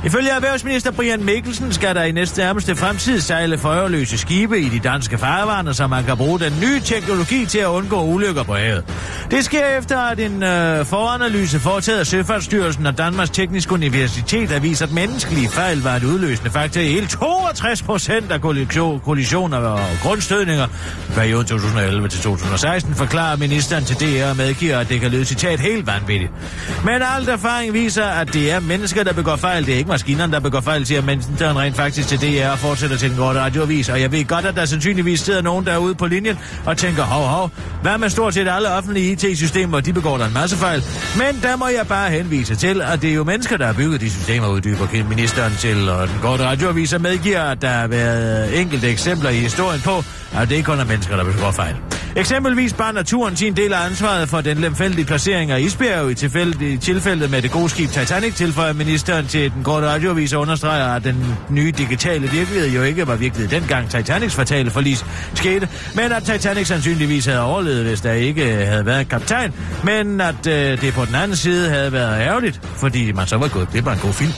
[0.06, 4.80] Ifølge erhvervsminister Brian Mikkelsen skal der i næste nærmeste fremtid sejle førerløse skibe i de
[4.80, 8.84] danske farvande, så man kan bruge den nye teknologi til at undgå ulykker på havet.
[9.32, 14.60] Det sker efter, at en øh, foranalyse foretaget af Søfartsstyrelsen og Danmarks Tekniske Universitet har
[14.60, 18.42] vist, at menneskelige fejl var et udløsende faktor i hele 62 procent af
[19.04, 20.66] kollisioner og grundstødninger.
[21.10, 25.26] I perioden 2011 til 2016 forklarer ministeren til DR og medgiver, at det kan lyde
[25.26, 26.32] citat helt helt vanvittigt.
[26.86, 29.66] Men alt erfaring viser, at det er mennesker, der begår fejl.
[29.66, 32.98] Det er ikke maskinerne, der begår fejl, siger ministeren rent faktisk til DR og fortsætter
[32.98, 33.90] til den korte radioavis.
[33.90, 37.28] Og jeg ved godt, at der sandsynligvis sidder nogen derude på linjen og tænker, hov,
[37.28, 40.84] hov, hvad med stort set alle offentlige IT-systemer, de begår der en masse fejl.
[41.18, 44.02] Men der må jeg bare henvise til, at det er jo mennesker, der har bygget
[44.02, 48.88] de systemer, uddyber ministeren til, og den korte radioavis medgiver, at der har været enkelte
[48.88, 51.76] eksempler i historien på, at det er kun er mennesker, der begår fejl.
[52.18, 56.74] Eksempelvis bare naturen sin del af ansvaret for den lemfældige placering af isbjerg i tilfælde,
[56.74, 60.86] i tilfældet med det gode skib Titanic, tilføjer ministeren til den korte radioavis og understreger,
[60.86, 66.12] at den nye digitale virkelighed jo ikke var virkelighed dengang Titanics fatale forlis skete, men
[66.12, 70.82] at Titanic sandsynligvis havde overlevet, hvis der ikke øh, havde været kaptajn, men at øh,
[70.82, 73.94] det på den anden side havde været ærgerligt, fordi man så var gået det var
[73.94, 74.32] en god film.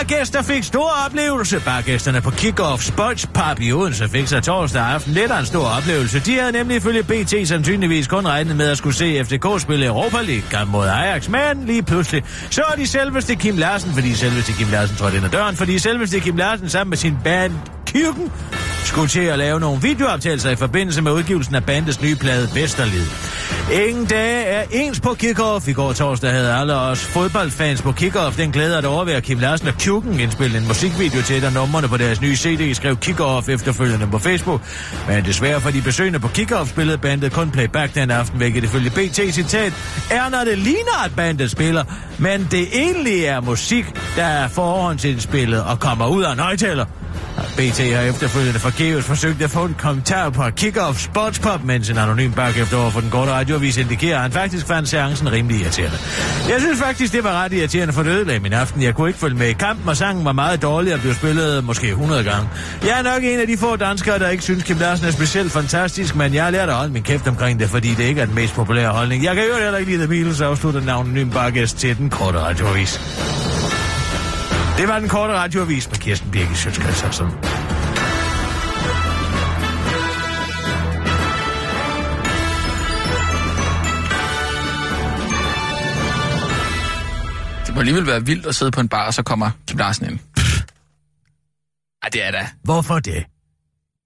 [0.00, 1.60] Bargæster fik stor oplevelse.
[1.64, 5.66] Bargæsterne på Kickoff Spudge Pub i Odense fik sig torsdag aften lidt af en stor
[5.66, 6.20] oplevelse.
[6.20, 10.16] De havde nemlig ifølge BT sandsynligvis kun regnet med at skulle se FDK spille Europa
[10.22, 14.96] League mod Ajax, men lige pludselig så de selveste Kim Larsen, fordi selveste Kim Larsen
[14.96, 17.52] trådte ind ad døren, fordi selveste Kim Larsen sammen med sin band
[17.92, 18.32] Kirken
[18.84, 23.06] skulle til at lave nogle videooptagelser i forbindelse med udgivelsen af bandets nye plade Vesterlid.
[23.88, 25.68] Ingen dage er ens på kickoff.
[25.68, 29.68] I går torsdag havde alle os fodboldfans på kickoff den glæde at overvære Kim Larsen
[29.68, 33.48] og Kjuken indspille en musikvideo til et af numrene på deres nye CD, skrev Kickoff
[33.48, 34.60] efterfølgende på Facebook.
[35.08, 38.90] Men desværre for de besøgende på Kickoff spillede bandet kun playback den aften, hvilket ifølge
[38.90, 39.72] BT citat
[40.10, 41.84] er, når det ligner, at bandet spiller,
[42.18, 46.84] men det egentlig er musik, der er forhåndsindspillet og kommer ud af en højtaler.
[47.56, 52.32] BT har efterfølgende forgæves forsøgt at få en kommentar på Kick-Off Sportspop, mens en anonym
[52.32, 55.98] bak efter over for den korte radioavis indikerer, at han faktisk fandt seancen rimelig irriterende.
[56.48, 58.82] Jeg synes faktisk, det var ret irriterende for det min aften.
[58.82, 61.64] Jeg kunne ikke følge med i kampen, og sangen var meget dårlig og blev spillet
[61.64, 62.48] måske 100 gange.
[62.82, 65.52] Jeg er nok en af de få danskere, der ikke synes, Kim Larsen er specielt
[65.52, 68.26] fantastisk, men jeg har lært at holde min kæft omkring det, fordi det ikke er
[68.26, 69.24] den mest populære holdning.
[69.24, 72.38] Jeg kan jo heller ikke lide The Beatles, afslutter den anonym bakgæst til den korte
[72.38, 73.00] radioavis.
[74.80, 77.18] Det var den korte radioavis med Kirsten Birgit Sjøtskreds
[87.66, 90.06] Det må alligevel være vildt at sidde på en bar, og så kommer Kim Larsen
[90.06, 90.18] ind.
[92.02, 92.48] Ej, det er da.
[92.62, 93.24] Hvorfor det?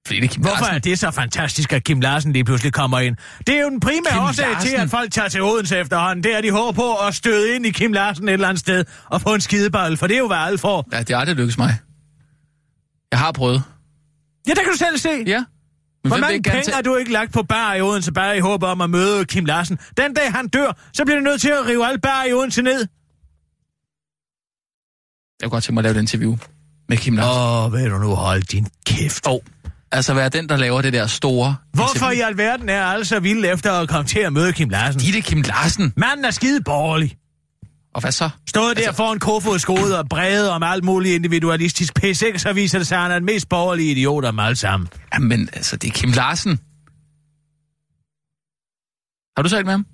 [0.06, 0.74] Fordi det er Kim Hvorfor Larsen.
[0.74, 3.16] er det så fantastisk, at Kim Larsen lige pludselig kommer ind?
[3.46, 4.68] Det er jo den primære Kim årsag Larsen?
[4.70, 6.24] til, at folk tager til Odense efterhånden.
[6.24, 8.84] Det er, de håber på at støde ind i Kim Larsen et eller andet sted
[9.06, 10.88] og få en skidebold, for det er jo, hvad alle får.
[10.92, 11.74] Ja, det har aldrig lykkes mig.
[13.10, 13.62] Jeg har prøvet.
[14.48, 15.08] Ja, der kan du selv se.
[15.26, 15.44] Ja.
[16.04, 18.62] Men Hvor mange penge har du ikke lagt på bar i Odense, bare i håb
[18.62, 19.78] om at møde Kim Larsen?
[19.96, 22.62] Den dag han dør, så bliver du nødt til at rive alle bar i Odense
[22.62, 22.78] ned.
[22.78, 22.86] Jeg
[25.42, 26.36] kunne godt tænke mig at lave et interview
[26.88, 27.40] med Kim Larsen.
[27.42, 29.26] Åh, oh, vil du nu holde din kæft.
[29.26, 29.44] Og
[29.94, 33.48] altså være den, der laver det der store Hvorfor i alverden er alle så vilde
[33.48, 35.00] efter at komme til at møde Kim Larsen?
[35.00, 35.92] Det Kim Larsen.
[35.96, 37.16] Manden er skide borgerlig.
[37.94, 38.30] Og hvad så?
[38.54, 42.38] Der Altså- foran Kofods skode og brede om alt muligt individualistisk pis, ikke?
[42.38, 44.88] så viser det sig, at han er den mest borgerlige idiot om alle sammen.
[45.14, 46.60] Jamen, altså, det er Kim Larsen.
[49.36, 49.86] Har du talt med ham?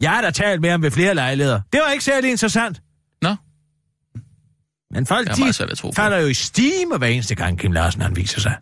[0.00, 1.60] Jeg har da talt med ham ved flere lejligheder.
[1.72, 2.82] Det var ikke særlig interessant.
[3.22, 3.34] Nå,
[4.94, 5.52] Men folk, de
[5.96, 8.56] falder jo i stime hver eneste gang Kim Larsen han viser sig.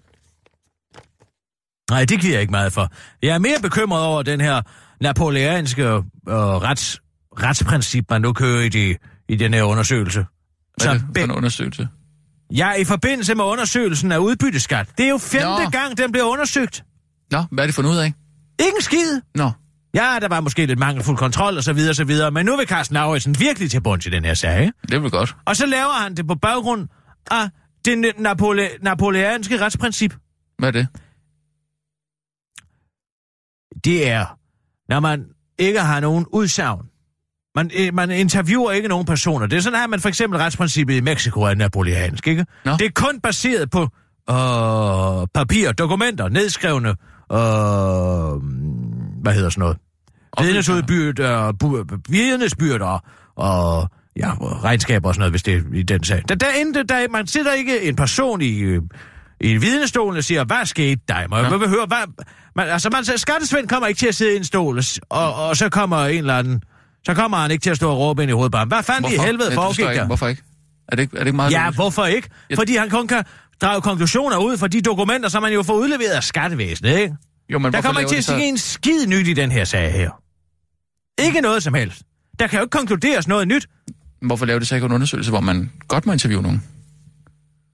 [1.90, 2.92] Nej, det giver jeg ikke meget for.
[3.22, 4.62] Jeg er mere bekymret over den her
[5.00, 7.00] napoleanske øh, rets,
[7.42, 8.96] retsprincip, man nu kører i, de,
[9.29, 10.24] i den her undersøgelse.
[10.83, 11.88] hvad er det for en undersøgelse?
[12.57, 14.87] ja, i forbindelse med undersøgelsen af udbytteskat.
[14.98, 15.70] Det er jo femte Nå.
[15.70, 16.85] gang, den bliver undersøgt.
[17.31, 18.12] Nå, hvad er det fundet ud af?
[18.61, 19.20] Ikke en skid.
[19.35, 19.50] Nå,
[19.94, 22.66] Ja, der var måske lidt mangelfuld kontrol og så videre, så videre, men nu vil
[22.68, 24.61] Carsten Lauritsen virkelig til bunds i den her sag.
[24.61, 24.72] ikke?
[24.90, 25.37] det vel godt.
[25.44, 26.88] Og så laver han det på baggrund
[27.31, 27.48] af
[27.85, 30.14] det napole- napoleanske retsprincip.
[30.59, 30.87] Hvad er det?
[33.85, 34.38] Det er,
[34.88, 35.25] når man
[35.59, 36.83] ikke har nogen udsagn.
[37.55, 39.47] Man, øh, man interviewer ikke nogen personer.
[39.47, 42.47] Det er sådan, at man for eksempel retsprincippet i Mexico er napoleansk, ikke?
[42.64, 42.73] Nå.
[42.73, 43.83] Det er kun baseret på
[44.31, 46.97] øh, papir, dokumenter, nedskrevne, øh,
[49.23, 49.77] hvad hedder sådan noget?
[50.40, 51.21] Vidnesudbyrd,
[51.64, 53.05] bu- vidnesbyrder
[53.37, 56.23] og ja, regnskaber og sådan noget, hvis det er i den sag.
[56.29, 58.83] Der, der, er der, man sidder ikke en person i, øh,
[59.40, 61.26] i vidnestolen og siger, hvad skete dig?
[61.31, 62.24] Må jeg vil høre, hvad...
[62.57, 65.68] Man, altså, man, skattesvend kommer ikke til at sidde i en stol, og, og, så
[65.68, 66.62] kommer en eller anden...
[67.07, 68.68] Så kommer han ikke til at stå og råbe ind i hovedet på ham.
[68.68, 70.07] Hvad fanden i helvede Ja, det foregik der?
[70.07, 70.42] Hvorfor ikke?
[70.88, 71.79] Er det ikke, er det ikke meget Ja, logisk?
[71.79, 72.29] hvorfor ikke?
[72.50, 73.24] Jeg- Fordi han kun kan
[73.61, 77.14] drage konklusioner ud fra de dokumenter, som man jo får udleveret af skattevæsenet, ikke?
[77.53, 79.64] Jo, men Der hvorfor kommer ikke til at ske en skid nyt i den her
[79.64, 80.11] sag her.
[81.26, 82.03] Ikke noget som helst.
[82.38, 83.66] Der kan jo ikke konkluderes noget nyt.
[84.22, 86.62] Hvorfor laver de så ikke en undersøgelse, hvor man godt må interviewe nogen?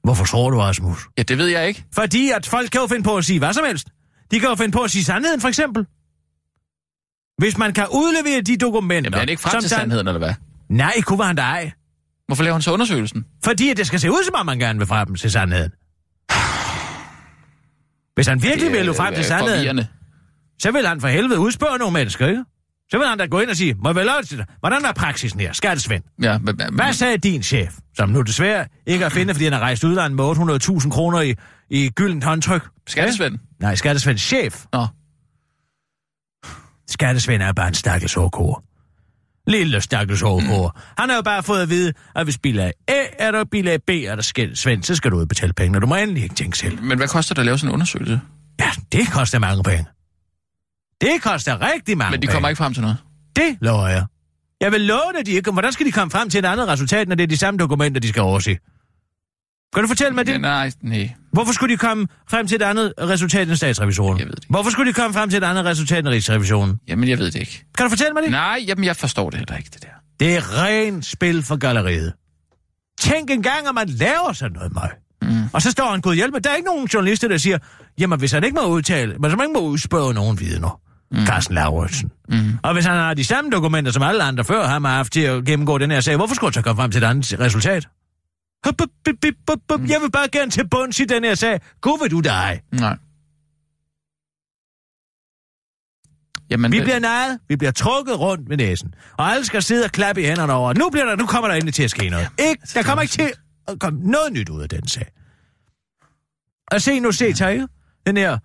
[0.07, 0.99] Hvorfor tror du, Rasmus?
[1.19, 1.85] Ja, det ved jeg ikke.
[1.95, 3.89] Fordi at folk kan jo finde på at sige hvad som helst.
[4.31, 5.87] De kan jo finde på at sige sandheden, for eksempel.
[7.39, 9.11] Hvis man kan udlevere de dokumenter...
[9.11, 10.35] Jamen, er det ikke frem som til sandheden, eller hvad?
[10.69, 11.73] Nej, kunne han da ej.
[12.27, 13.25] Hvorfor laver han så undersøgelsen?
[13.45, 15.71] Fordi at det skal se ud, som om man gerne vil frem til sandheden.
[18.15, 19.81] Hvis han virkelig vil nå frem til sandheden,
[20.59, 22.45] så vil han for helvede udspørge nogle mennesker, ikke?
[22.91, 24.47] Så vil han da gå ind og sige, må jeg vel til det?
[24.61, 26.03] Hvordan er praksisen her, skattesvend?
[26.23, 29.45] Ja, men, men, Hvad sagde din chef, som nu desværre ikke er at finde, fordi
[29.45, 30.25] han har rejst udlandet med
[30.85, 31.35] 800.000 kroner i,
[31.71, 32.69] i gyldent håndtryk?
[32.87, 33.39] Skattesvend?
[33.61, 34.65] Nej, Skattesvends chef.
[34.73, 34.87] Nå,
[36.89, 38.63] Skattesvend er bare en stakkels hårdkår.
[39.51, 40.81] Lille stakkels hårdkår.
[40.99, 43.91] Han har jo bare fået at vide, at hvis bilag A er der, bilag B
[43.91, 46.59] er der skæld, Svend, så skal du udbetale penge, og du må endelig ikke tænke
[46.59, 46.83] selv.
[46.83, 48.21] men hvad koster det at lave sådan en undersøgelse?
[48.61, 49.85] Ja, det koster mange penge.
[51.01, 52.33] Det koster rigtig mange Men de penge.
[52.33, 52.97] kommer ikke frem til noget.
[53.37, 54.05] Det lover jeg.
[54.61, 55.51] Jeg vil love dig, at de ikke...
[55.51, 58.01] Hvordan skal de komme frem til et andet resultat, når det er de samme dokumenter,
[58.01, 58.59] de skal overse?
[59.75, 60.33] Kan du fortælle mig det?
[60.33, 61.11] Ja, nej, nej.
[61.33, 64.19] Hvorfor skulle de komme frem til et andet resultat end statsrevisionen?
[64.19, 64.51] Jeg ved det ikke.
[64.51, 66.81] Hvorfor skulle de komme frem til et andet resultat end rigsrevisionen?
[66.89, 67.65] Jamen, jeg ved det ikke.
[67.77, 68.31] Kan du fortælle mig det?
[68.31, 69.89] Nej, jamen, jeg forstår det heller ikke, det der.
[70.21, 72.13] Det er ren spil for galleriet.
[73.01, 74.91] Tænk engang, at man laver sådan noget møg.
[75.23, 75.45] Mm.
[75.53, 77.59] Og så står han, gud hjælp, der er ikke nogen journalister, der siger,
[77.99, 80.81] jamen hvis han ikke må udtale, men så man ikke må udspørge nogen vidner.
[81.11, 81.27] Mm.
[81.27, 82.13] Carsten Lauritsen.
[82.29, 82.59] Mm.
[82.63, 85.21] Og hvis han har de samme dokumenter, som alle andre før ham har haft til
[85.21, 87.89] at gennemgå den her sag, hvorfor skulle han så komme frem til et andet resultat?
[88.67, 89.91] Hup, hup, hup, hup, hup, hup.
[89.91, 91.61] Jeg vil bare gerne til bunds i den her sag.
[91.81, 92.61] Gud vil du dig.
[92.73, 92.97] Nej.
[96.51, 99.91] Jamen, Vi bliver nejet, vi bliver trukket rundt med næsen, og alle skal sidde og
[99.91, 100.73] klappe i hænderne over.
[100.75, 102.29] Nu, bliver der, nu kommer der endelig til at ske noget.
[102.39, 103.33] Ikke, der kommer ikke til
[103.69, 105.07] at komme noget nyt ud af den sag.
[106.71, 107.69] Og se nu, se, Terje,
[108.07, 108.39] den her...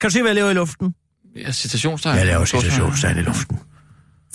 [0.00, 0.94] Kan du se, hvad jeg laver i luften?
[1.36, 2.16] Ja, citationstegn.
[2.18, 3.58] Jeg laver situationstegn i luften.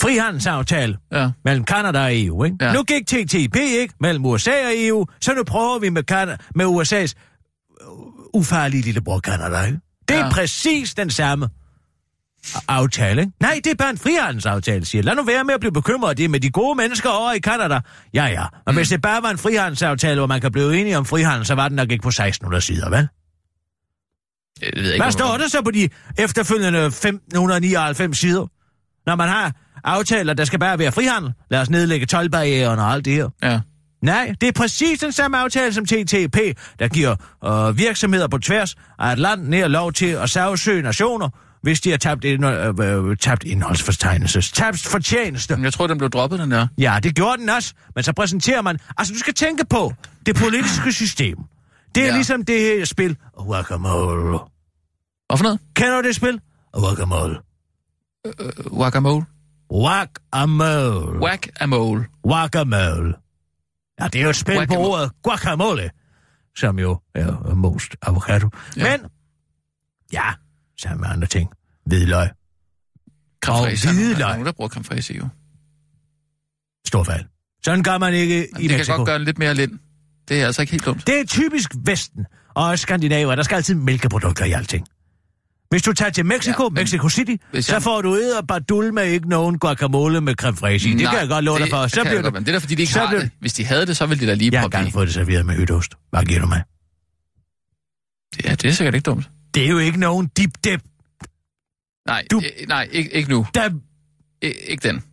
[0.01, 1.29] Frihandelsaftale Ja.
[1.45, 2.57] mellem Kanada og EU, ikke?
[2.61, 2.73] Ja.
[2.73, 3.93] Nu gik TTIP, ikke?
[3.99, 7.13] Mellem USA og EU, så nu prøver vi med, Canada, med USA's
[7.81, 7.87] øh,
[8.33, 9.79] ufarlige lillebror Kanada, ikke?
[10.07, 10.29] Det er Ja.
[10.31, 11.49] præcis den samme
[12.67, 13.33] aftale, ikke?
[13.41, 15.01] Nej, det er bare en frihandelsaftale, siger.
[15.01, 16.17] Lad nu være med at blive bekymret.
[16.17, 17.79] Det er med de gode mennesker over i Kanada.
[18.13, 18.43] Ja, ja.
[18.43, 18.75] Og mm.
[18.75, 21.67] hvis det bare var en frihandelsaftale, hvor man kan blive enige om frihandel, så var
[21.67, 23.07] den nok ikke på 1600 sider, vel?
[24.61, 28.45] Jeg ved ikke, Hvad står der så på de efterfølgende 1599 sider?
[29.05, 29.51] Når man har
[29.83, 31.33] aftaler, der skal bare være frihandel.
[31.51, 33.29] Lad os nedlægge tolvbarrieren og alt det her.
[33.43, 33.59] Ja.
[34.01, 36.37] Nej, det er præcis den samme aftale som TTP,
[36.79, 37.15] der giver
[37.45, 41.29] øh, virksomheder på tværs af Atlanten lov til at sagsøge nationer,
[41.61, 45.57] hvis de har tabt, ind, øh, øh, tabt indholdsfortegnelse, tabt fortjeneste.
[45.61, 46.67] Jeg tror, den blev droppet, den der.
[46.77, 48.79] Ja, det gjorde den også, men så præsenterer man...
[48.97, 49.93] Altså, du skal tænke på
[50.25, 51.37] det politiske system.
[51.95, 52.13] Det er Ja.
[52.13, 53.17] ligesom det her spil.
[53.33, 54.39] Guacamole.
[55.27, 55.59] Hvorfor noget?
[55.75, 56.41] Kender du det spil?
[56.73, 57.37] Guacamole.
[58.25, 58.33] Øh,
[58.65, 59.25] Guacamole.
[59.69, 61.19] Guacamole.
[61.21, 62.05] Whack-a-mole.
[62.23, 63.13] Guacamole.
[63.99, 64.87] Ja, det er jo et spil på Guacamole.
[64.89, 65.89] ordet guacamole,
[66.57, 68.49] som jo er most avocado.
[68.77, 68.97] Ja.
[68.97, 69.09] Men,
[70.13, 70.33] ja,
[70.81, 71.49] sammen med andre ting.
[71.85, 72.29] Hvidløg.
[73.43, 73.87] Creme Og fraiche.
[73.89, 74.55] Der er nogen- Der er hvidløg.
[74.55, 75.27] bruger fraiche, jo.
[76.87, 77.25] Stor fald.
[77.65, 78.97] Sådan gør man ikke i det kan Mexico.
[78.97, 79.79] godt gøre lidt mere lind.
[80.29, 81.07] Det er altså ikke helt dumt.
[81.07, 83.35] Det er typisk Vesten og også Skandinavier.
[83.35, 84.87] Der skal altid mælkeprodukter i alting.
[85.69, 88.41] Hvis du tager til Mexico, Ja, men Mexico City, hvis så jeg- får du æder
[88.41, 90.91] badul med ikke nogen guacamole med creme fraiche.
[90.91, 91.77] Det kan jeg godt love dig for.
[91.81, 92.37] det Så jeg bliver godt, du...
[92.39, 93.31] men Det er da, fordi de ikke så har bliver- det.
[93.39, 95.45] Hvis de havde det, så ville de da lige Jeg har engang fået det serveret
[95.45, 95.93] med hytteost.
[96.09, 96.63] Hvad giver du mig?
[98.45, 99.29] Ja, det er sikkert ikke dumt.
[99.53, 100.81] Det er jo ikke nogen dip dip.
[102.07, 103.47] Nej, Du- øh, nej ikke, ikke nu.
[103.55, 103.69] Der,
[104.41, 105.03] I, ikke den.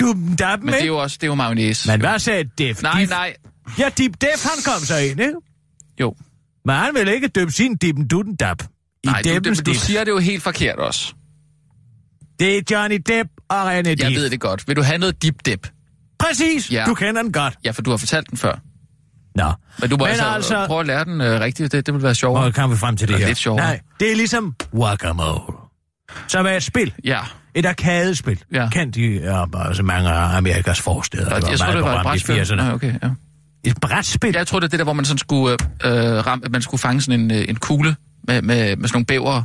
[0.00, 0.72] du dab Men med.
[0.74, 1.90] det er jo også det er jo mayonnaise.
[1.90, 2.82] Men hvad sagde Def?
[2.82, 3.34] Nej, nej.
[3.78, 5.34] Ja, Dip Def, han kom så ind, ikke?
[6.00, 6.14] Jo.
[6.64, 8.62] Men han ville ikke døbe sin dippen dutten dab.
[9.04, 11.14] I Nej, du, du, siger det jo helt forkert også.
[12.38, 14.00] Det er Johnny Depp og René Dip.
[14.00, 14.68] Jeg ved det godt.
[14.68, 15.68] Vil du have noget dip dip?
[16.18, 16.84] Præcis, Ja.
[16.86, 17.54] du kender den godt.
[17.64, 18.58] Ja, for du har fortalt den før.
[19.34, 21.72] Nå, Men du må Men altså, altså- prøve at lære den øh, rigtigt.
[21.72, 22.42] Det, det vil være sjovere.
[22.42, 23.30] hvor kan vi frem til det Eller her?
[23.30, 23.64] lidt sjovere.
[23.64, 25.40] Nej, det er ligesom Guacamole.
[26.28, 26.94] Som er et spil.
[27.04, 27.20] Ja.
[27.54, 28.42] Et arkadespil.
[28.52, 28.68] Ja.
[28.72, 31.34] Kendt i ja, altså mange af Amerikas forsteder.
[31.34, 32.40] Og Det jeg tror, det var et brætspil.
[32.42, 32.54] 80'erne.
[32.54, 33.08] Nej, okay, ja.
[33.64, 34.34] Et brætspil?
[34.34, 37.00] Jeg tror, det er det der, hvor man sådan skulle, øh, ram, man skulle fange
[37.00, 39.42] sådan en, øh, en kugle med, med, med sådan nogle bæver,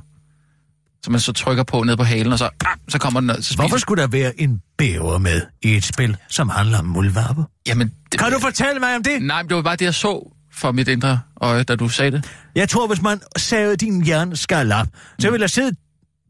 [1.03, 3.37] som man så trykker på ned på halen, og så, ah, så kommer den, og
[3.43, 7.43] så Hvorfor skulle der være en bæver med i et spil, som handler om muldvarpe?
[7.67, 9.21] Jamen, det, Kan du fortælle mig om det?
[9.21, 12.11] Nej, men det var bare det, jeg så for mit indre øje, da du sagde
[12.11, 12.25] det.
[12.55, 14.87] Jeg tror, hvis man savede din hjerneskal op,
[15.19, 15.75] så ville der sidde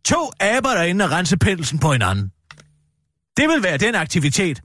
[0.06, 2.32] to aber derinde og rense pelsen på hinanden.
[3.38, 4.62] Det vil være den aktivitet.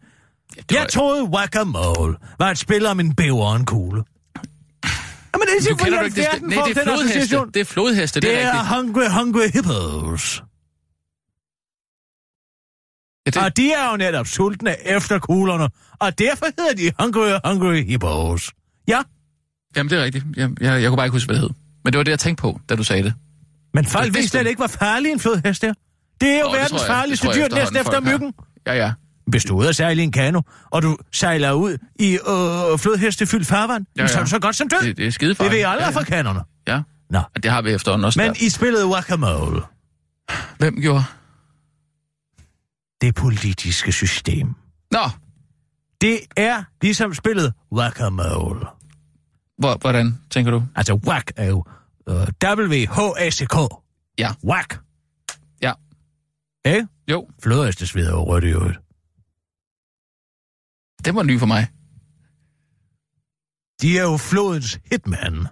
[0.58, 4.02] Det Jeg var- troede Whack-A-Mole var et spil om en bæver og en kugle.
[5.34, 6.42] Jamen, det er du ikke det?
[6.42, 7.18] Nej, det er den flodheste.
[7.18, 7.50] association.
[7.54, 8.76] Det er flodheste, det, Det er er rigtigt.
[8.76, 10.42] Hungry Hungry Hippos.
[13.26, 17.30] Ja, det, Og de er jo netop sultne efter kuglerne, og derfor hedder de Hungry
[17.44, 18.52] Hungry Hippos.
[18.88, 19.02] Ja,
[19.76, 20.24] jamen, det er rigtigt.
[20.36, 21.50] Jeg, jeg, jeg kunne bare ikke huske, hvad det hed.
[21.84, 23.14] Men det var det, jeg tænkte på, da du sagde det.
[23.74, 25.72] men folk Det vidste slet ikke, hvor farlig en flodhest er.
[26.20, 28.34] Det er jo det verdens det farligste dyr, næsten efter myggen.
[28.66, 28.92] Ja, ja.
[29.30, 33.46] Hvis du ude at sejle i en kano, og du sejler ud i øh, flodhestefyldt
[33.46, 34.82] farvand, Ja, ja, så er du så godt som død.
[34.82, 36.40] Det, det er skide Det ved alle ja, ja, afrikanerne.
[36.68, 36.82] ja.
[37.10, 37.18] Nå.
[37.18, 37.24] ja.
[37.42, 38.20] Det har vi efterhånden også.
[38.20, 38.36] Men Men...
[38.40, 39.60] i spillet Whack-A-Mole,
[40.58, 41.04] Hvem gjorde?
[43.00, 44.54] det politiske system,
[44.90, 44.98] Nå,
[46.00, 48.66] det er ligesom spillet Whack-A-Mole.
[49.58, 50.62] hvor, hvordan tænker du?
[50.76, 51.64] Altså Whack er jo
[52.08, 52.14] øh,
[52.44, 53.56] W-H-A-C-K.
[54.18, 54.30] Ja.
[54.44, 54.78] Whack.
[55.62, 55.72] Ja.
[56.64, 56.86] Ikke?
[57.10, 58.78] Jo, Flodhestesved er jo rødt i øvrigt.
[61.04, 61.68] Det var ny for mig.
[63.82, 65.46] De er jo flodens hitman.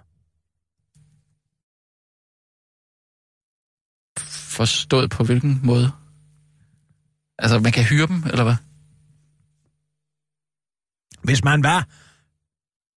[4.57, 5.91] Forstået på hvilken måde?
[7.39, 8.55] Altså, man kan hyre dem, eller hvad?
[11.23, 11.87] Hvis man var,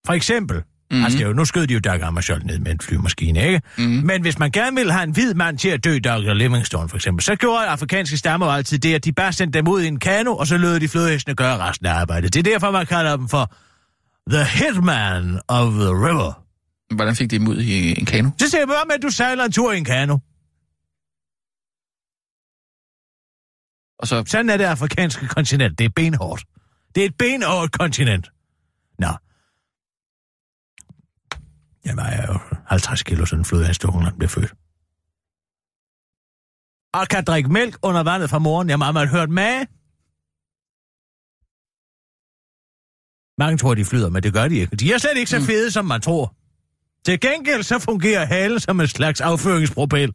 [0.06, 0.64] for eksempel.
[0.90, 1.04] Mm-hmm.
[1.04, 3.62] altså jo, nu skød de jo Doug Hammarskjold ned med en flymaskine, ikke?
[3.78, 3.86] Mhm.
[3.86, 4.06] Mm-hmm.
[4.06, 6.32] Men hvis man gerne ville have en hvid mand til at dø, Dr.
[6.32, 9.82] Livingstone for eksempel, så gjorde afrikanske stammer altid det, at de bare sendte dem ud
[9.82, 12.34] i en kano, og så lød de flodhestene gøre resten af arbejdet.
[12.34, 13.54] Det er derfor, man kalder dem for
[14.30, 16.44] The Hitman of the River.
[16.94, 18.30] Hvordan fik de dem ud i en kano?
[18.38, 20.18] Så ser jeg bare med, at du sejler en tur i en kano.
[23.98, 25.78] Og så, Sådan er det afrikanske kontinent.
[25.78, 26.44] Det er benhårdt.
[26.94, 28.30] Det er et benhårdt kontinent.
[28.98, 29.12] Nå.
[31.84, 34.52] Jeg vejer jo 50 kilo, sådan en flodhestunge, når den bliver født.
[36.94, 38.68] Og kan drikke mælk under vandet fra moren.
[38.68, 39.66] Jeg har meget hørt med.
[43.38, 44.76] Mange tror, de flyder, men det gør de ikke.
[44.76, 45.44] De er slet ikke så Mm.
[45.44, 46.34] fede, som man tror.
[47.04, 50.14] Til gengæld så fungerer halen som en slags afføringspropel.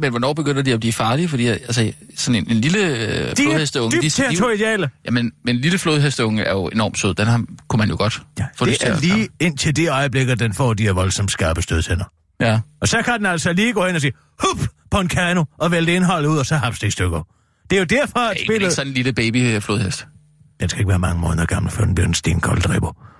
[0.00, 1.28] Men hvornår begynder de at blive farlige?
[1.28, 3.96] Fordi altså, sådan en, en lille øh, De er flodhesteunge...
[3.96, 4.90] dybt de, territoriale.
[5.04, 7.14] Jamen, men en lille flodhesteunge er jo enormt sød.
[7.14, 10.38] Den har, kunne man jo godt Ja, få det er lige indtil det øjeblik, at
[10.38, 12.04] den får de her voldsomt skarpe stødtænder.
[12.40, 12.60] Ja.
[12.80, 15.70] Og så kan den altså lige gå hen og sige, hup, på en kano, og
[15.70, 17.26] vælte indholdet ud, og så hamste det i stykker.
[17.70, 18.62] Det er jo derfor, at men spillet...
[18.62, 20.06] ikke sådan en lille baby flodhest.
[20.60, 23.13] Den skal ikke være mange måneder gammel, før den bliver en stenkold dribber.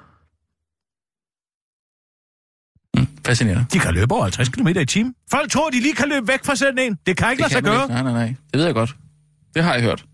[3.11, 3.65] Mm, fascinerende.
[3.73, 5.15] De kan løbe over 50 km i timen.
[5.31, 6.99] Folk tror, de lige kan løbe væk fra sådan en.
[7.07, 7.83] Det kan ikke lade sig gøre.
[7.83, 7.95] ikke.
[7.95, 8.27] Nej, nej, nej.
[8.53, 8.97] Det ved jeg godt.
[9.55, 10.05] Det har jeg hørt.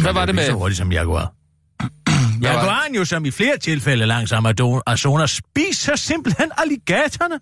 [0.00, 0.58] Hvad var det Lige Så med...
[0.58, 1.32] hurtigt som Jaguar.
[2.42, 4.32] Jaguaren jo som i flere tilfælde langs
[4.86, 7.40] Amazonas spiser simpelthen alligatorerne.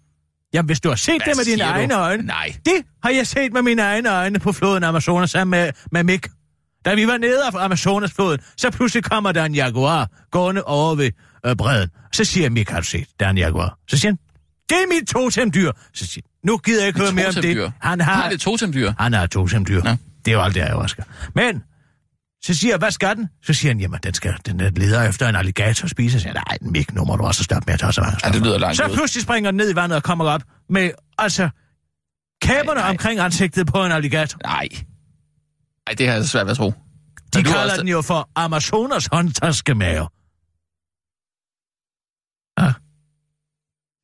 [0.55, 1.69] Jamen, hvis du har set Hvad det med dine du?
[1.71, 2.23] egne øjne.
[2.23, 2.55] Nej.
[2.67, 6.29] Det har jeg set med mine egne øjne på floden Amazonas sammen med, med Mick.
[6.85, 11.11] Da vi var nede af Amazonasfloden, så pludselig kommer der en jaguar gående over ved
[11.47, 11.91] øh, bredden.
[12.13, 13.79] Så siger Mick, har du set, der er en jaguar.
[13.89, 14.19] Så siger han,
[14.69, 15.73] det er mit totemdyr.
[15.95, 17.73] Så siger nu gider jeg ikke høre mere om det.
[17.81, 18.93] Han har, Har det totemdyr?
[18.99, 19.83] han har et totemdyr.
[19.83, 19.91] Nå.
[20.25, 20.97] Det er jo alt det, jeg også
[21.35, 21.63] Men,
[22.45, 23.29] så siger jeg, hvad skal den?
[23.45, 26.13] Så siger han, jamen, den, skal, den der leder efter en alligator spise.
[26.19, 28.13] Så siger jeg, nej, Mick, nu må du også stoppe med at tage så mange
[28.25, 28.95] Ja, det stoffer." lyder langt Så ud.
[28.95, 31.49] pludselig springer den ned i vandet og kommer op med, altså,
[32.43, 32.91] kæberne Nej, nej.
[32.91, 34.39] omkring ansigtet på en alligator.
[34.45, 34.69] Nej.
[35.89, 36.73] Nej, det har jeg svært ved at tro.
[37.35, 40.07] De kalder også- den jo for Amazonas håndtaskemager.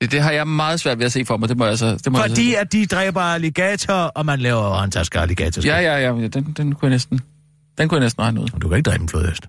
[0.01, 1.49] Det, det har jeg meget svært ved at se for mig.
[1.49, 1.97] Det må jeg altså...
[2.05, 2.61] Det må jeg Fordi altså...
[2.61, 5.63] at de dræber alligatorer, og man laver håndtasker alligator.
[5.65, 6.29] Ja, ja, ja.
[6.29, 7.21] Den, den kunne jeg næsten...
[7.79, 8.49] Den kunne jeg næsten regne ud.
[8.49, 9.49] Du kan ikke dræbe en flodhest.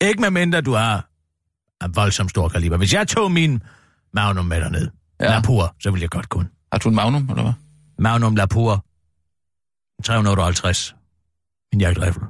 [0.00, 1.08] Ikke med mindre du har
[1.84, 2.76] en voldsom stor kaliber.
[2.76, 3.62] Hvis jeg tog min
[4.12, 4.88] Magnum med derned,
[5.20, 5.30] Ja.
[5.30, 6.48] Lapur, så ville jeg godt kunne.
[6.72, 7.52] Har du en magnum, eller hvad?
[7.98, 8.84] Magnum Lapur,
[10.04, 10.94] 358,
[11.72, 12.22] en jagtrifle.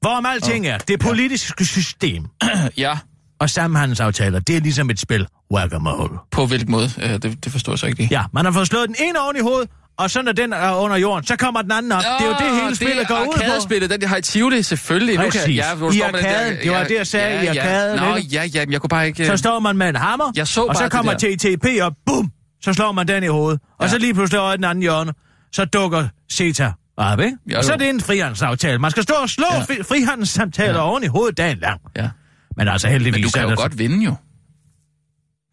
[0.00, 2.26] Hvorom alting er, det politiske system
[2.76, 2.98] Ja.
[3.42, 6.18] Og samhandelsaftaler, det er ligesom et spil whack-a-mole.
[6.30, 6.90] På hvilken måde?
[7.02, 8.08] Øh, det, det forstår jeg så ikke lige.
[8.10, 9.68] Ja, man har fået slået den ene oven i hovedet,
[9.98, 12.02] og så når den er under jorden, så kommer den anden op.
[12.18, 13.42] det er jo det, hele spillet går ud på.
[13.42, 15.16] arkadespillet, den har i Tivoli, selvfølgelig.
[15.16, 15.64] Nu Præcis.
[15.68, 16.56] Kan, hvor I arkaden.
[16.62, 18.10] Det var det, jeg sagde, i arkaden, Ja.
[18.10, 19.26] Nå, ja, ja, men jeg kunne bare ikke...
[19.26, 22.30] Så står man med en hammer, Jeg så og så kommer TTP op, bum,
[22.62, 23.60] så slår man den i hovedet.
[23.78, 23.90] Og Ja.
[23.90, 25.12] så lige pludselig over i den anden hjørne,
[25.52, 27.36] så dukker CETA op, ikke?
[27.50, 28.78] Ja, og så er det en frihandelsaftale.
[28.78, 29.56] Man skal stå og slå Ja.
[29.58, 29.62] ja.
[29.64, 30.78] fri- frihandelssamtaler Ja.
[30.78, 30.84] ja.
[30.90, 31.80] oven i hovedet dagen lang.
[31.96, 32.08] Ja.
[32.56, 33.14] Men altså heldigvis...
[33.14, 34.14] Men du kan jo godt vinde, jo.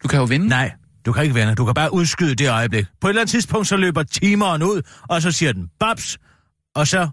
[0.02, 0.48] Du kan jo vinde.
[0.48, 0.72] Nej,
[1.06, 1.54] du kan ikke vende.
[1.54, 2.86] Du kan bare udskyde det øjeblik.
[3.00, 6.18] På et eller andet tidspunkt, så løber timeren ud, og så siger den babs,
[6.74, 7.08] og så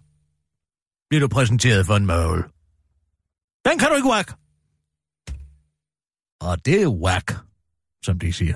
[1.09, 2.51] bliver du præsenteret for en mål.
[3.65, 4.33] Den kan du ikke whack.
[6.41, 7.35] Og det er whack,
[8.03, 8.55] som de siger.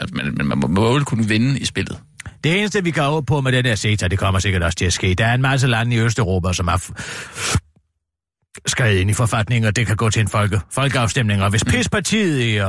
[0.00, 2.00] Altså, Men, men man må, vel kunne vinde i spillet.
[2.44, 4.84] Det eneste, vi kan håbe på med den der CETA, det kommer sikkert også til
[4.84, 5.14] at ske.
[5.14, 6.78] Der er en masse lande i Østeuropa, som har
[8.66, 11.42] skrevet ind i forfatninger, det kan gå til en folke, folkeafstemning.
[11.42, 12.66] Og hvis pispartiet i uh,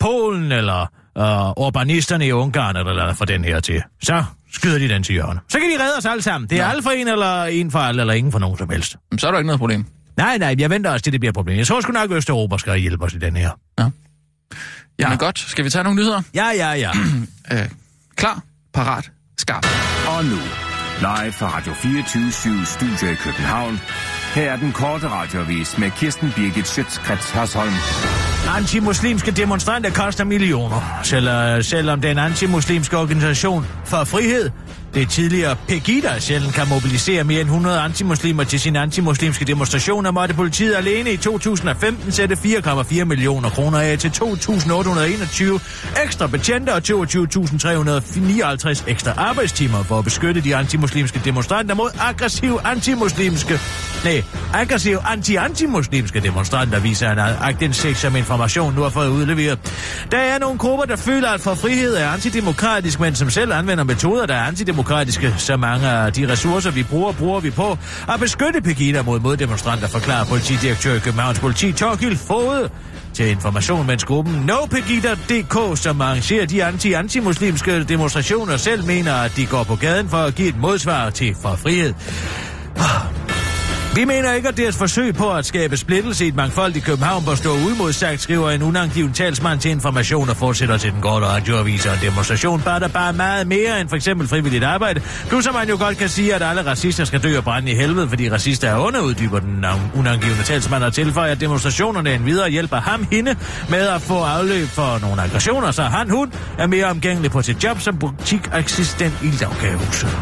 [0.00, 0.86] Polen eller
[1.18, 5.12] uh, urbanisterne i Ungarn eller, eller for den her til, så skyder de den til
[5.12, 5.40] hjørne.
[5.48, 6.50] Så kan de redde os alle sammen.
[6.50, 6.70] Det er Nå.
[6.70, 8.96] alle for en, eller en for alle, eller ingen for nogen som helst.
[9.10, 9.86] Men så er der ikke noget problem.
[10.16, 11.58] Nej, nej, jeg venter også til, det bliver et problem.
[11.58, 13.50] Jeg tror sgu nok, at Østeuropa skal hjælpe os i den her.
[14.98, 15.08] Ja.
[15.08, 16.22] Men godt, skal vi tage nogle nyheder?
[16.34, 16.90] Ja, ja, ja.
[17.52, 17.68] Øh,
[18.16, 18.42] klar,
[18.74, 19.66] parat, skarp.
[20.08, 20.38] Og nu,
[21.00, 23.80] Live fra Radio 24 Studio i København.
[24.34, 27.72] Her er den korte radiovis med Kirsten Birgit Schøtzgrads Hasholm.
[28.56, 34.50] Antimuslimske demonstranter koster millioner, selv, øh, selvom den antimuslimske organisation for frihed,
[34.94, 40.34] det tidligere Pegida, sjældent kan mobilisere mere end 100 antimuslimer til sine antimuslimske demonstrationer, måtte
[40.34, 45.60] politiet alene i 2015 sætte 4,4 millioner kroner af til 2.821
[46.04, 53.60] ekstra betjente og 22.359 ekstra arbejdstimer for at beskytte de antimuslimske demonstranter mod aggressive antimuslimske,
[54.04, 54.24] nej,
[54.54, 59.58] aggressive anti-antimuslimske demonstranter, viser en agtindsigt som information nu har fået udleveret.
[60.10, 63.84] Der er nogle grupper, der føler, at for frihed er antidemokratisk, men som selv anvender
[63.84, 64.81] metoder, der er antidemokratiske.
[65.38, 67.78] Så mange af de ressourcer, vi bruger, bruger vi på
[68.08, 72.70] at beskytte Pegida mod moddemonstranter, forklarer politidirektør i Københavns Politi, Torgild Fode
[73.14, 79.64] til information, mens gruppen NoPegida.dk, som arrangerer de anti-antimuslimske demonstrationer, selv mener, at de går
[79.64, 81.94] på gaden for at give et modsvar til for frihed.
[82.76, 83.51] Ah.
[83.94, 87.34] Vi mener ikke, at deres forsøg på at skabe splittelse i et mangfoldigt København bør
[87.34, 91.94] stå uimodsagt, skriver en unangiven talsmand til information og fortsætter til den korte radioavis og
[91.94, 92.60] en demonstration.
[92.60, 95.00] Bare der bare meget mere end for eksempel frivilligt arbejde.
[95.28, 97.74] Plus at man jo godt kan sige, at alle racister skal dø og brænde i
[97.74, 99.64] helvede, fordi racister er underuddyber den
[99.94, 103.36] unangivende talsmand og tilføjer, at demonstrationerne endvidere hjælper ham hende
[103.68, 107.64] med at få afløb for nogle aggressioner, så han hun er mere omgængelig på sit
[107.64, 110.18] job som butikassistent i lavkagehuset.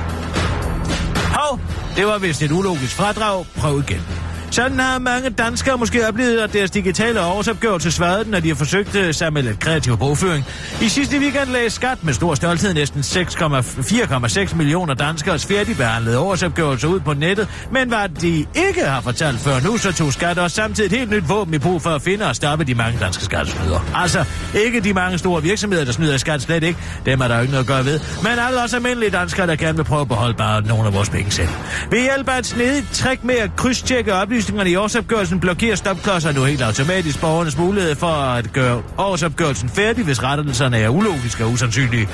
[1.41, 1.61] Hov,
[1.97, 3.47] det var vist et ulogisk fradrag.
[3.57, 4.30] Prøv igen.
[4.51, 8.55] Sådan har mange danskere måske oplevet, at deres digitale årsopgørelse svarede den, når de har
[8.55, 10.45] forsøgt øh, sig med lidt kreativ bogføring.
[10.83, 17.01] I sidste weekend lagde skat med stor stolthed næsten 4,6 millioner danskers færdigbehandlede årsopgørelse ud
[17.01, 20.93] på nettet, men hvad de ikke har fortalt før nu, så tog skat også samtidig
[20.93, 23.91] et helt nyt våben i brug for at finde og stoppe de mange danske skattesnyder.
[23.95, 24.25] Altså,
[24.55, 26.79] ikke de mange store virksomheder, der snyder i skat slet ikke.
[27.07, 28.01] Dem er der jo ikke noget at gøre ved.
[28.23, 31.11] Men alle os almindelige danskere, der gerne vil prøve at beholde bare nogle af vores
[31.11, 31.49] penge selv.
[31.91, 36.45] Ved hjælp af et snedigt trick med at krydstjekke oplysningerne i årsopgørelsen blokerer stopklodser nu
[36.45, 42.09] helt automatisk borgernes mulighed for at gøre årsopgørelsen færdig, hvis rettelserne er ulogiske og usandsynlige.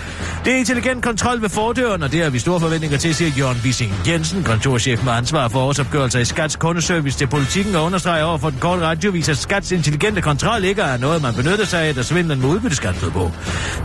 [0.45, 3.61] Det er intelligent kontrol ved fordøren, og det har vi store forventninger til, siger Jørgen
[3.65, 8.39] Wissing Jensen, kontorchef med ansvar for årsopgørelser i Skats kundeservice til politikken og understreger over
[8.39, 11.95] for den korte radiovis, at Skats intelligente kontrol ikke er noget, man benytter sig af,
[11.95, 13.31] da svindlen med udbytteskat på.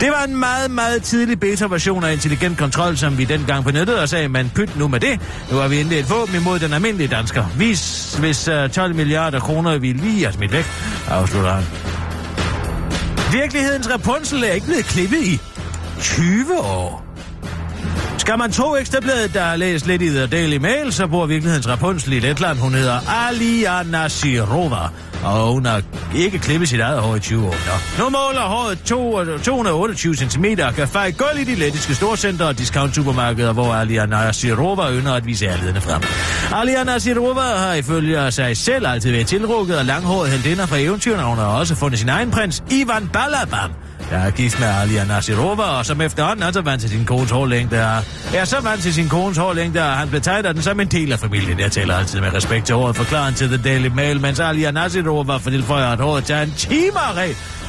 [0.00, 4.12] Det var en meget, meget tidlig beta-version af intelligent kontrol, som vi dengang benyttede os
[4.12, 5.20] af, men pyt nu med det.
[5.50, 7.44] Nu har vi endelig et våben imod den almindelige dansker.
[7.58, 10.64] Vis, hvis øh, uh, 12 milliarder kroner vi lige har smidt væk,
[11.08, 11.64] afslutter han.
[13.32, 15.40] Virkelighedens Rapunzel er ikke blevet klippet i
[16.00, 17.04] 20 år.
[18.18, 21.68] Skal man tro ekstrabladet, der har læst lidt i The Daily Mail, så bor virkelighedens
[21.68, 22.58] Rapunzel i Letland.
[22.58, 24.88] Hun hedder Alia Nasirova,
[25.24, 25.82] og hun har
[26.14, 27.56] ikke klippet sit eget hår i 20 år.
[27.98, 28.04] Nå.
[28.04, 28.78] Nu måler håret
[29.42, 34.92] 228 cm og kan feje gulv i de lettiske storcenter og discount-supermarkeder, hvor Aliana Sirova
[34.92, 36.02] ynder at vise ærlighederne frem.
[36.60, 41.28] Aliana Sirova har ifølge sig selv altid været tilrukket og langhåret heldinder fra eventyrene, og
[41.28, 43.70] hun har også fundet sin egen prins, Ivan Balabam,
[44.12, 47.30] der er gift med Alia Nasirova, og som efterhånden er så vant til sin kones
[47.30, 47.76] hårlængde.
[47.76, 48.00] Er,
[48.34, 51.18] er så vant til sin kones hårlængde, at han betegner den som en del af
[51.18, 51.60] familien.
[51.60, 55.36] Jeg taler altid med respekt til håret, forklarer til The Daily Mail, mens Alia Nasirova
[55.36, 57.00] for tilføjer, at håret tager en time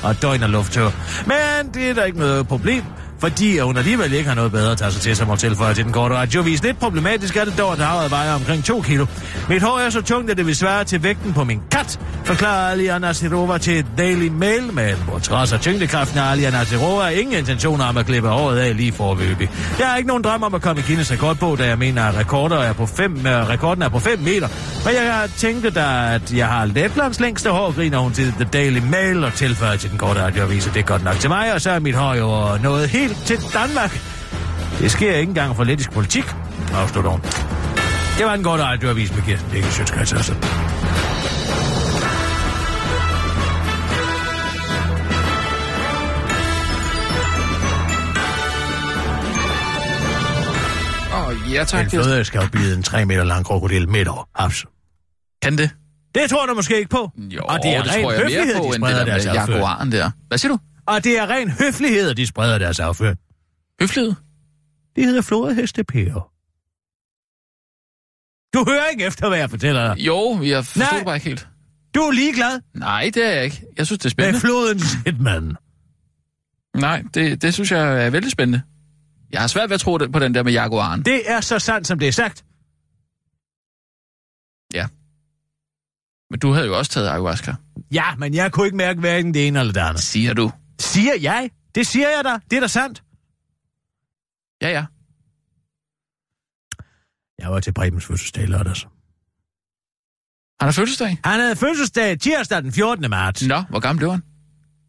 [0.04, 0.89] og døgn og lufttør.
[1.26, 2.84] Men det er der ikke noget problem
[3.24, 5.93] fordi hun alligevel ikke har noget bedre at tage sig til, som tilføje til den
[5.93, 6.63] korte radiovis.
[6.63, 9.05] Lidt problematisk er det dog, at havet vejer omkring 2 kilo.
[9.49, 12.71] Mit hår er så tungt, at det vil svare til vægten på min kat, forklarer
[12.71, 17.86] Alia Nasirova til Daily Mail, men på trods af tyngdekraften af Alia Nasirova ingen intentioner
[17.86, 19.49] om at klippe håret af lige forløbig.
[19.80, 22.03] Jeg har ikke nogen drøm om at komme i Guinness rekord på, da jeg mener,
[22.03, 24.47] at rekorder er på fem, øh, rekorden er på 5 meter.
[24.86, 28.47] Men jeg har tænkt da, at jeg har Letlands længste hår, griner hun til The
[28.53, 31.61] Daily Mail og tilføjer til den korte radiovis, det er godt nok til mig, og
[31.61, 34.01] så er mit hår jo noget helt til Danmark.
[34.80, 36.26] Det sker ikke engang for lettisk politik,
[36.74, 37.22] afslutter hun.
[38.18, 40.34] Det var en god radioavis med Kirsten Dække Sjøtskreds altså.
[51.14, 51.84] Åh, oh, ja tak.
[51.84, 54.24] En fløde skal jo blive en 3 meter lang krokodil midt over.
[54.36, 54.66] Haps.
[55.41, 55.70] Kan det?
[56.16, 57.11] Det tror du måske ikke på.
[57.18, 59.91] Jo, og det er det tror jeg mere på, de end det der med jaguaren
[59.91, 60.11] der.
[60.28, 60.59] Hvad siger du?
[60.86, 63.17] Og det er ren høflighed, at de spreder deres afføring.
[63.81, 64.13] Høflighed?
[64.95, 66.29] Det hedder flodhestepærer.
[68.53, 70.05] Du hører ikke efter, hvad jeg fortæller dig.
[70.05, 71.03] Jo, jeg forstår Nej.
[71.03, 71.47] bare ikke helt.
[71.95, 73.63] Du er ligeglad Nej, det er jeg ikke.
[73.77, 74.39] Jeg synes, det er med spændende.
[74.39, 75.55] flodens hitman.
[76.75, 78.61] Nej, det, det synes jeg er vældig spændende.
[79.31, 81.01] Jeg har svært ved at tro det på den der med jaguaren.
[81.05, 82.45] Det er så sandt, som det er sagt.
[86.34, 87.55] Men du havde jo også taget ayahuasca.
[87.91, 90.01] Ja, men jeg kunne ikke mærke hverken det ene eller det andet.
[90.01, 90.51] Siger du?
[90.84, 91.49] Siger jeg?
[91.75, 92.38] Det siger jeg da.
[92.49, 93.03] Det er da sandt.
[94.61, 94.86] Ja, ja.
[97.39, 98.81] Jeg var til Prebens fødselsdag i lørdags.
[100.59, 101.17] Han har fødselsdag?
[101.25, 103.09] Han havde fødselsdag tirsdag den 14.
[103.09, 103.47] marts.
[103.47, 104.23] Nå, hvor gammel blev han?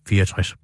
[0.08, 0.54] 64.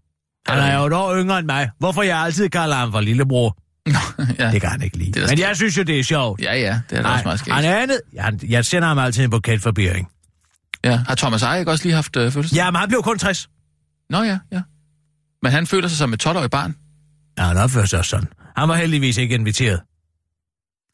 [0.49, 1.71] Han er jo dog yngre end mig.
[1.79, 3.57] Hvorfor jeg altid kalder ham for lillebror?
[3.87, 4.51] Nå, ja.
[4.53, 5.21] Det kan han ikke lide.
[5.21, 5.41] Men skægt.
[5.41, 6.41] jeg synes jo, det er sjovt.
[6.41, 7.55] Ja, ja, det er da også meget skægt.
[7.55, 8.01] han er andet.
[8.13, 10.09] Jeg, jeg sender ham altid en buket for Bering.
[10.85, 10.97] Ja.
[10.97, 12.57] Har Thomas Eje ikke også lige haft øh, fødselsdag?
[12.57, 13.49] Ja, men han blev kun 60.
[14.11, 14.61] Nå ja, ja.
[15.43, 16.77] Men han føler sig som et 12-årig barn.
[17.39, 18.29] Ja, han opfører sig også sådan.
[18.57, 19.81] Han var heldigvis ikke inviteret.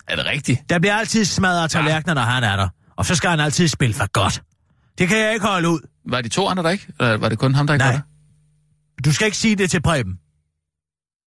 [0.08, 0.70] Er det rigtigt?
[0.70, 2.68] Der bliver altid smadret tallerkener, når han er der.
[2.96, 4.42] Og så skal han altid spille for godt.
[4.98, 5.80] Det kan jeg ikke holde ud.
[6.08, 6.86] Var de to andre der ikke?
[7.00, 7.92] Eller var det kun ham, der ikke Nej.
[7.92, 9.02] var der?
[9.04, 10.12] Du skal ikke sige det til Preben.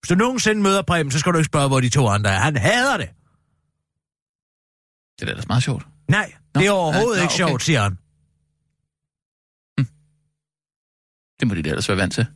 [0.01, 2.39] Hvis du nogensinde møder Preben, så skal du ikke spørge, hvor de to andre er.
[2.39, 3.09] Han hader det.
[5.15, 5.85] Det er da ellers meget sjovt.
[6.07, 7.49] Nej, det er Nå, overhovedet ja, nå, ikke okay.
[7.49, 7.97] sjovt, siger han.
[11.39, 12.27] Det må de da ellers være vant til.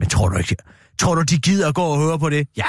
[0.00, 0.56] Men tror du ikke,
[0.98, 2.48] tror du, de gider at gå og høre på det?
[2.56, 2.66] Ja.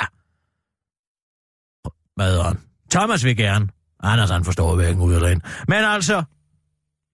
[2.19, 2.57] Han?
[2.91, 3.67] Thomas vil gerne.
[4.03, 5.41] Anders, han forstår hverken ud eller ind.
[5.67, 6.23] Men altså,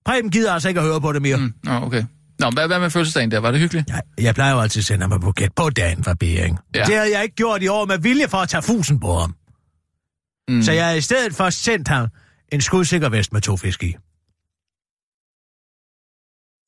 [0.06, 1.38] Preben gider altså ikke at høre på det mere.
[1.38, 1.54] Mm.
[1.66, 2.04] Okay.
[2.40, 3.40] Nå, hvad, hvad med fødselsdagen der?
[3.40, 3.90] Var det hyggeligt?
[3.90, 6.60] Jeg, jeg plejer jo altid at sende ham en buket på dagen for Bering.
[6.76, 6.84] Ja.
[6.84, 9.36] Det havde jeg ikke gjort i år med vilje for at tage fusen på ham.
[10.48, 10.62] Mm.
[10.62, 12.08] Så jeg har i stedet for sendt ham
[12.52, 13.96] en skudsikker vest med to fisk i.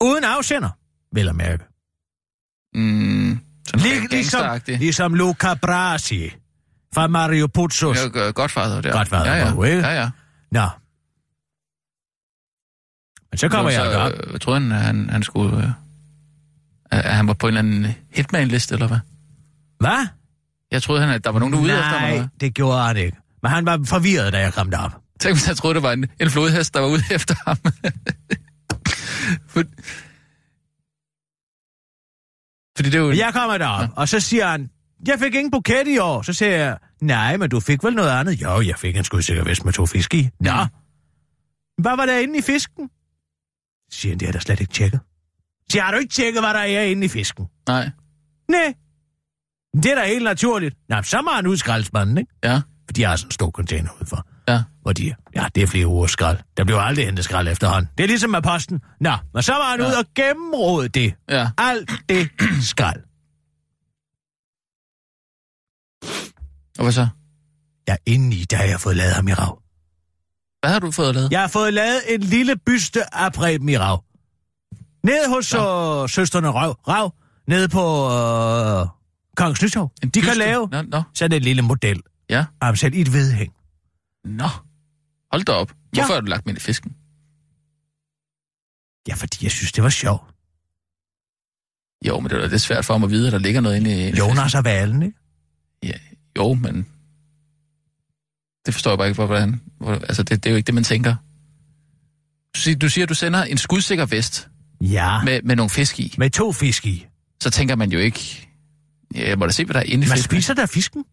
[0.02, 0.70] Uden afsender,
[1.12, 1.69] vil jeg mærke.
[2.74, 3.30] Mm.
[3.74, 6.30] Lig, Lig, ligesom, ligesom Luca Brasi
[6.94, 8.18] fra Mario Puzzo's.
[8.18, 8.92] Ja, Godfather der.
[8.92, 9.64] Godfather, ja, ja.
[9.64, 9.86] ikke?
[9.88, 10.10] ja, ja.
[10.52, 10.68] Nå.
[13.30, 14.12] Men så kommer jeg op.
[14.12, 15.56] øh, Jeg troede, han, han, han skulle...
[15.58, 15.70] Øh,
[16.90, 18.98] at han var på en eller anden hitman-liste, eller hvad?
[19.80, 20.06] Hvad?
[20.72, 22.10] Jeg troede, han, at der var nogen, der ude efter ham.
[22.10, 23.16] Nej, det gjorde han ikke.
[23.42, 24.92] Men han var forvirret, da jeg kom derop.
[25.20, 27.56] Tænk, hvis jeg troede, det var en, en flodhest, der var ude efter ham.
[29.52, 29.62] For,
[32.80, 33.12] fordi det er jo...
[33.12, 34.70] Jeg kommer derop, og så siger han,
[35.06, 36.22] jeg fik ingen buket i år.
[36.22, 38.42] Så siger jeg, nej, men du fik vel noget andet?
[38.42, 40.28] Jo, jeg fik en skudsikker vest med to fisk i.
[40.40, 40.52] Nå.
[41.78, 42.90] Hvad var der inde i fisken?
[43.90, 45.00] Siger han, det er der slet ikke tjekket.
[45.70, 47.46] Siger, har du ikke tjekket, hvad der er inde i fisken?
[47.68, 47.90] Nej.
[48.48, 48.74] Nej.
[49.74, 50.76] Det er da helt naturligt.
[50.88, 52.32] Nå, så må han ud skraldespanden, ikke?
[52.44, 52.60] Ja.
[52.86, 54.26] For de har sådan en stor container udfor.
[54.80, 54.82] Ja.
[54.82, 56.38] Hvor de, ja, det er flere uger skrald.
[56.56, 57.90] Der bliver aldrig hentet skrald efterhånden.
[57.98, 58.80] Det er ligesom med posten.
[59.00, 59.86] Nå, men så var han ja.
[59.88, 61.14] ud og gennemråde det.
[61.30, 61.50] Ja.
[61.58, 62.28] Alt det
[62.62, 63.00] skrald.
[66.78, 67.08] Og hvad så?
[67.88, 69.62] Ja, indeni, der har jeg fået lavet ham i rav.
[70.60, 71.32] Hvad har du fået lavet?
[71.32, 74.04] Jeg har fået lavet en lille byste af Preben i rav.
[75.04, 76.78] Nede hos øh, søsterne Rav.
[76.88, 77.14] Rav.
[77.48, 78.86] Nede på øh,
[79.36, 79.90] Kongens Nytorv.
[80.02, 80.38] De kan byste?
[80.38, 81.02] lave Nå, nå.
[81.14, 82.00] sådan en lille model
[82.30, 82.44] Ja.
[82.62, 83.52] ham selv i et vedhæng.
[84.24, 84.48] Nå.
[85.32, 85.70] Hold da op.
[85.70, 86.00] Ja.
[86.00, 86.96] Hvorfor har du lagt mig i fisken?
[89.08, 90.22] Ja, fordi jeg synes, det var sjovt.
[92.06, 94.08] Jo, men det er lidt svært for mig at vide, at der ligger noget inde
[94.08, 94.16] i...
[94.18, 95.18] Jonas og Valen, ikke?
[95.82, 95.92] Ja,
[96.38, 96.86] jo, men...
[98.66, 99.60] Det forstår jeg bare ikke, hvor- hvordan...
[99.78, 101.16] Hvor, altså, det, det er jo ikke det, man tænker.
[102.54, 104.48] Du siger, du siger, du sender en skudsikker vest
[104.80, 106.14] Ja, med, med, med nogle fisk i.
[106.18, 107.06] med to fisk i.
[107.42, 108.48] Så tænker man jo ikke...
[109.14, 110.30] Ja, jeg må da se, hvad der er inde i Man fisken.
[110.36, 111.04] spiser der fisken.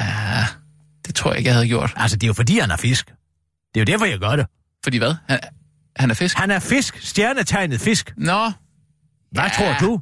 [0.00, 0.44] Ja,
[1.14, 1.92] det tror jeg ikke, jeg havde gjort.
[1.96, 3.06] Altså, det er jo fordi, han er fisk.
[3.74, 4.46] Det er jo derfor, jeg gør det.
[4.84, 5.14] Fordi hvad?
[5.28, 5.40] Han,
[5.96, 6.36] han er fisk?
[6.36, 6.98] Han er fisk.
[7.02, 8.12] Stjernetegnet fisk.
[8.16, 8.50] Nå.
[9.32, 9.48] Hvad Ja.
[9.48, 10.00] tror du?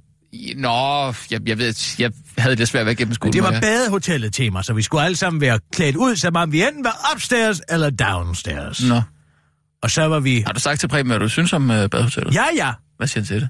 [0.56, 3.32] Nå, jeg, jeg ved, jeg havde det svært ved at gennemskue.
[3.32, 6.62] Det var badehotellet tema, så vi skulle alle sammen være klædt ud, som om vi
[6.62, 8.88] enten var upstairs eller downstairs.
[8.88, 9.02] Nå.
[9.82, 10.40] Og så var vi...
[10.46, 12.34] Har du sagt til Preben, hvad du synes om uh, badehotellet?
[12.34, 12.72] Ja, ja.
[12.96, 13.48] Hvad siger han til det?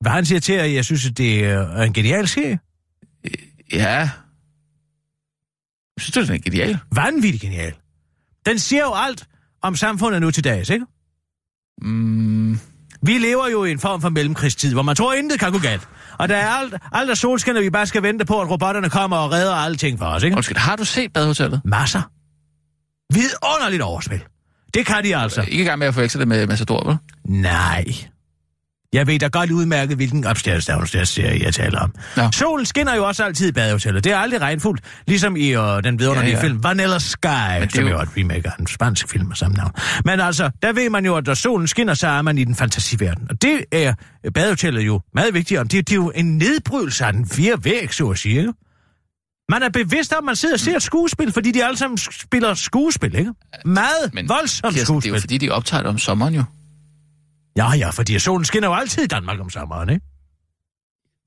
[0.00, 2.58] Hvad han siger til, at jeg synes, at det er en genial serie.
[3.72, 4.10] Ja.
[6.08, 6.78] Jeg synes, det er genial.
[6.94, 7.72] Vanvittigt genial.
[8.46, 9.26] Den siger jo alt
[9.62, 10.86] om samfundet nu til dags, ikke?
[11.82, 12.58] Mm,
[13.02, 15.88] Vi lever jo i en form for mellemkrigstid, hvor man tror, intet kan gå galt.
[16.18, 19.16] Og der er alt, alt er solskinner, vi bare skal vente på, at robotterne kommer
[19.16, 20.36] og redder alting for os, ikke?
[20.36, 21.60] undskyld, har du set badehotellet?
[21.64, 22.02] Masser.
[23.14, 24.24] Vidunderligt overspil.
[24.74, 25.42] Det kan de altså.
[25.42, 26.96] Ikke i gang med at forveksle det med Massador, vel?
[27.24, 27.84] Nej.
[28.92, 31.94] Jeg ved da godt udmærket, hvilken upstairs downstairs serie jeg taler om.
[32.16, 32.22] Nå.
[32.32, 34.04] Solen skinner jo også altid i badehotellet.
[34.04, 34.84] Det er aldrig regnfuldt.
[35.06, 36.44] Ligesom i øh, den vidunderlige Ja, ja.
[36.44, 37.28] film Vanilla Sky,
[37.60, 39.72] det som er jo jo- er et remake af en spansk film af samme navn.
[40.04, 42.54] Men altså, der ved man jo, at når solen skinner, så er man i den
[42.56, 43.26] fantasiverden.
[43.30, 43.94] Og det er
[44.34, 45.68] badehotellet jo meget vigtigt om.
[45.68, 48.38] Det, det er jo en nedbrydelse af den fire væg, så at sige.
[48.38, 48.52] Ikke?
[49.48, 51.98] Man er bevidst om, at man sidder og ser et skuespil, fordi de alle sammen
[51.98, 53.30] spiller skuespil, ikke?
[53.64, 55.10] Meget Men voldsomt Kirsten, skuespil.
[55.12, 56.44] det er jo fordi, de optager det om sommeren jo.
[57.56, 60.06] Ja, ja, fordi solen skinner jo altid i Danmark om sommeren, ikke?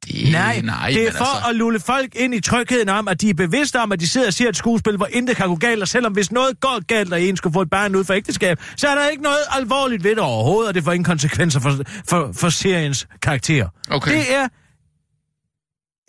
[0.05, 3.21] Det, Nej, nej det er for altså, at lulle folk ind i trygheden om, at
[3.21, 5.55] de er bevidste om, at de sidder og ser et skuespil, hvor intet kan gå
[5.55, 8.13] galt, og selvom hvis noget går galt, og en skulle få et barn ud for
[8.13, 11.59] ægteskab, så er der ikke noget alvorligt ved det overhovedet, og det får ingen konsekvenser
[11.59, 11.77] for,
[12.09, 13.67] for, for seriens karakter.
[13.89, 14.11] Okay.
[14.11, 14.47] Det er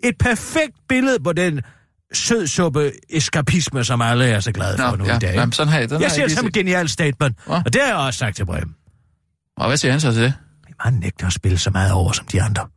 [0.03, 1.61] et perfekt billede på den
[2.13, 5.15] sødsuppe eskapisme, som alle er så glade for Nå, nu ja.
[5.15, 5.35] i dag.
[5.35, 7.61] Jamen, sådan har jeg, den jeg ser det som et genialt statement, Hva?
[7.65, 8.75] og det har jeg også sagt til Brem.
[9.57, 10.33] Og hvad siger han så til det?
[10.79, 12.67] Han nægter at spille så meget over som de andre.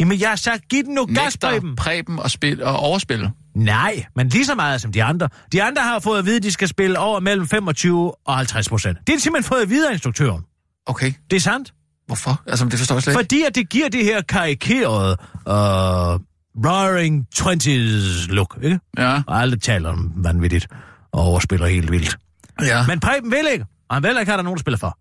[0.00, 1.76] Jamen, jeg har sagt, giv den nu gas, Preben.
[1.76, 3.30] Preben og, spil, og overspille.
[3.54, 5.28] Nej, men lige så meget som de andre.
[5.52, 8.68] De andre har fået at vide, at de skal spille over mellem 25 og 50
[8.68, 8.98] procent.
[9.06, 10.42] Det er simpelthen fået at vide af instruktøren.
[10.86, 11.74] Okay, Det er sandt.
[12.06, 12.42] hvorfor?
[12.46, 13.18] Altså, det forstår jeg slet ikke.
[13.22, 15.16] Fordi at det giver det her karikerede
[15.46, 16.20] uh,
[16.66, 18.80] Roaring Twenties look, ikke?
[18.98, 20.66] Ja, Og alle taler om vanvittigt
[21.12, 22.16] og overspiller helt vildt.
[22.62, 22.86] ja.
[22.86, 24.98] Men Preben vil ikke, og han vil ikke have, der er nogen, der spiller for.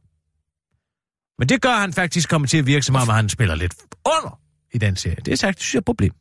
[1.39, 3.73] Men det gør han faktisk kommer til at virke, som om han spiller lidt
[4.05, 4.39] under
[4.73, 5.17] i den serie.
[5.25, 6.13] Det er sagt, det synes jeg er et problem.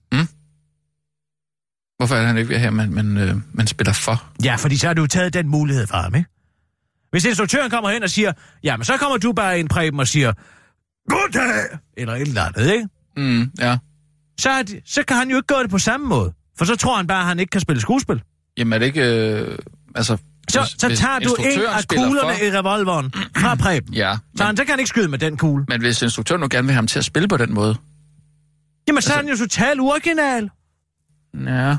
[1.99, 4.31] Hvorfor er det, han ikke have, man, man, øh, man spiller for?
[4.45, 6.29] Ja, fordi så har du taget den mulighed fra ham, ikke?
[7.11, 10.33] Hvis instruktøren kommer hen og siger, jamen så kommer du bare ind, Preben, og siger,
[11.09, 12.89] goddag, eller et eller andet, ikke?
[13.17, 13.79] Mm, ja.
[14.41, 16.33] Så, er så kan han jo ikke gøre det på samme måde.
[16.59, 18.23] For så tror han bare, at han ikke kan spille skuespil.
[18.57, 19.03] Jamen er det ikke...
[19.03, 19.59] Øh,
[19.95, 23.95] altså, Så, hvis- så hvis tager du en af kuglerne for- i revolveren fra Preben.
[24.03, 25.65] Ja, Så men, han, så kan han ikke skyde med den kugle.
[25.69, 27.77] men hvis instruktøren nu gerne vil have ham til at spille på den måde...
[28.89, 30.51] Jamen, så er den jo totalt uoriginal.
[31.47, 31.77] Ja.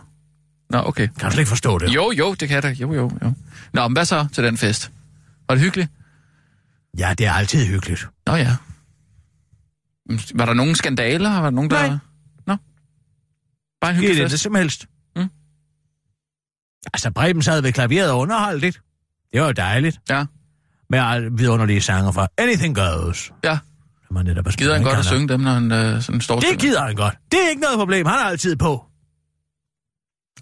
[0.69, 1.07] Nå, okay.
[1.19, 1.89] Kan du ikke forstå det?
[1.95, 2.69] Jo, jo, det kan jeg da.
[2.69, 3.33] Jo, jo, jo.
[3.73, 4.91] Nå, men hvad så til den fest?
[5.47, 5.89] Var det hyggeligt?
[6.97, 8.07] Ja, det er altid hyggeligt.
[8.27, 8.55] Nå ja.
[10.35, 11.29] Var der nogen skandaler?
[11.29, 11.87] Var der nogen, der...
[11.87, 11.97] Nej.
[12.47, 12.55] Nå.
[13.81, 14.43] Bare en Det hyggelig er det fest.
[14.43, 14.85] som helst.
[16.93, 18.81] Altså, Preben sad ved klaveret og underholdt lidt.
[19.33, 19.99] Det var jo dejligt.
[20.09, 20.25] Ja.
[20.89, 23.31] Med alle vidunderlige sanger fra Anything Goes.
[23.43, 23.57] Ja.
[24.07, 26.59] Som han netop Gider han godt at synge dem, når han øh, sådan står Det
[26.59, 27.15] gider han godt.
[27.31, 28.05] Det er ikke noget problem.
[28.05, 28.85] Han er altid på.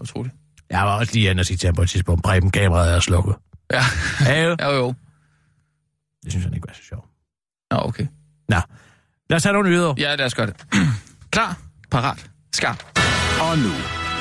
[0.01, 0.35] Utroligt.
[0.69, 2.99] Jeg var også lige inde og sige til ham på et tidspunkt, Preben kameraet er
[2.99, 3.35] slukket.
[3.73, 3.81] Ja.
[4.25, 4.55] Ja, jo.
[4.63, 4.93] jo, jo.
[6.23, 7.05] Det synes han ikke var så sjovt.
[7.71, 8.07] Nå, okay.
[8.49, 8.59] Nå,
[9.29, 9.93] lad os tage nogle nyheder.
[9.97, 10.55] Ja, lad os gøre det.
[11.33, 11.57] Klar,
[11.91, 12.99] parat, skarp.
[13.41, 13.69] Og nu,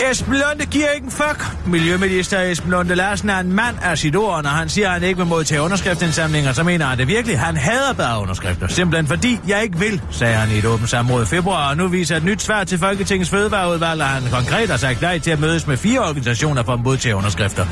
[0.00, 1.44] Esben Lunde giver ikke en fuck.
[1.66, 5.02] Miljøminister Esben Lunde Larsen er en mand af sit ord, når han siger, at han
[5.02, 7.38] ikke vil modtage underskriftsindsamlinger, så mener han det virkelig.
[7.38, 8.68] Han hader bare underskrifter.
[8.68, 11.70] Simpelthen fordi jeg ikke vil, sagde han i et åbent samråd i februar.
[11.70, 15.18] Og nu viser et nyt svar til Folketingets fødevareudvalg, at han konkret har sagt nej
[15.18, 17.66] til at mødes med fire organisationer for at modtage underskrifter.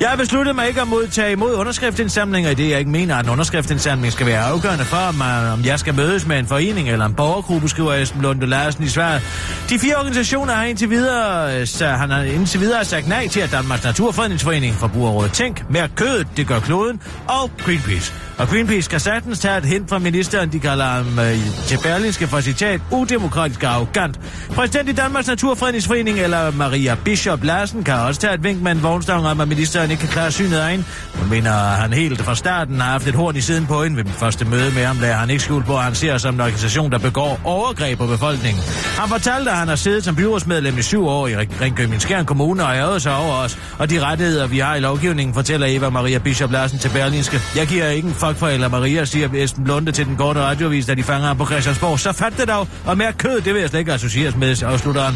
[0.00, 3.24] Jeg har besluttet mig ikke at modtage imod underskriftsindsamlinger, i det jeg ikke mener, at
[3.24, 6.88] en underskriftsindsamling skal være afgørende for, om, øh, om jeg skal mødes med en forening
[6.88, 9.22] eller en borgergruppe, skriver Esben Lunde Larsen i svaret.
[9.70, 13.40] De fire organisationer har indtil videre, Øh, så han har indtil videre sagt nej til,
[13.40, 18.12] at Danmarks Naturfredningsforening, Forbrugerrådet Tænk, mere Kødet, Det Gør Kloden og Greenpeace.
[18.38, 21.36] Og Greenpeace kan sagtens tage et hint fra ministeren, de kalder ham øh,
[21.66, 24.20] til Berlinske for citat udemokratisk og arrogant.
[24.54, 28.82] Præsident i Danmarks Naturfredningsforening, eller Maria Bishop Larsen, kan også tage et vink med en
[28.82, 30.84] vognstang om, at ministeren ikke kan klare synet af hende.
[31.14, 33.96] Hun mener, at han helt fra starten har haft et horn i siden på hende.
[33.96, 36.34] Ved den første møde med ham lader han ikke skjult på, at han ser som
[36.34, 38.62] en organisation, der begår overgreb på befolkningen.
[38.98, 42.26] Han fortalte, at han har siddet som byrådsmedlem i syv år i regeringen Ringkøbing Skjern
[42.26, 43.58] Kommune og ærede sig over os.
[43.78, 47.40] Og de rettigheder, vi har i lovgivningen, fortæller Eva Maria Bishop Larsen til Berlinske.
[47.56, 50.86] Jeg giver ikke en fuck for Ella Maria, siger Esben Lunde til den korte radiovis,
[50.86, 52.00] da de fanger ham på Christiansborg.
[52.00, 55.02] Så fat det dog, og mere kød, det vil jeg slet ikke associeres med, afslutter
[55.02, 55.14] han.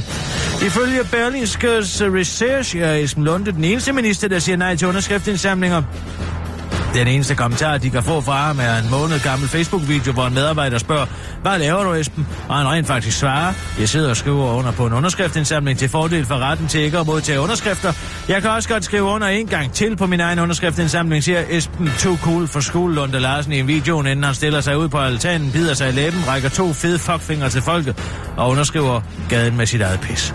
[0.67, 5.83] Ifølge Berlinskes research er Esben Lunde den eneste minister, der siger nej til underskriftsindsamlinger.
[6.95, 10.35] Den eneste kommentar, de kan få fra ham, er en måned gammel Facebook-video, hvor en
[10.35, 11.07] medarbejder spørger,
[11.43, 12.27] hvad laver du, Esben?
[12.49, 16.27] Og han rent faktisk svarer, jeg sidder og skriver under på en underskriftsindsamling til fordel
[16.27, 17.93] for retten til ikke at modtage underskrifter.
[18.29, 21.91] Jeg kan også godt skrive under en gang til på min egen underskriftsindsamling, siger Esben
[21.99, 24.99] Too Cool for Skole Lunde Larsen i en video, inden han stiller sig ud på
[24.99, 27.97] altanen, bider sig i læben, rækker to fede fuckfingre til folket
[28.37, 30.35] og underskriver gaden med sit eget pis.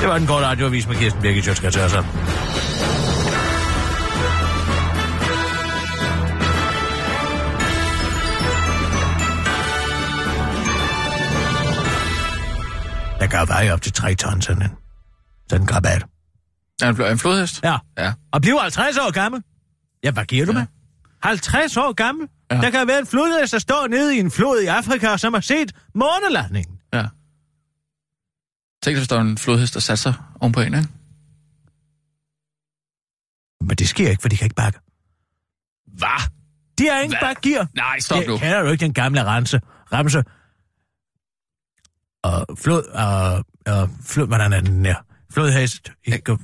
[0.00, 1.76] Det var den korte radioavis med Kirsten Birgit Sjøtskrets
[13.30, 14.70] kan veje op til 3 ton sådan en.
[15.50, 16.06] Sådan en grabat.
[16.82, 17.62] Er han en flodhest?
[17.62, 17.76] Ja.
[17.98, 18.12] Ja.
[18.32, 19.42] Og bliver 50 år gammel.
[20.04, 20.58] Ja, hvad giver du Ja.
[20.58, 20.66] med?
[21.22, 22.28] 50 år gammel?
[22.50, 22.56] Ja.
[22.56, 25.40] Der kan være en flodhest, der står nede i en flod i Afrika, som har
[25.40, 26.78] set månelandingen.
[26.92, 27.06] Ja.
[28.82, 30.88] Tænk, hvis der er en flodhest, der satte sig ovenpå en, ikke?
[33.60, 34.78] Men det sker ikke, for de kan ikke bakke.
[35.98, 36.30] Hvad?
[36.78, 37.68] De har ingen bakgear.
[37.74, 38.32] Nej, stop nu.
[38.32, 39.60] Det kender du ikke den gamle rense.
[39.92, 40.24] Ramse.
[42.22, 44.94] Og flod, og, og flod, hvordan er den der?
[45.32, 45.92] Flodhest.
[46.04, 46.38] Ikke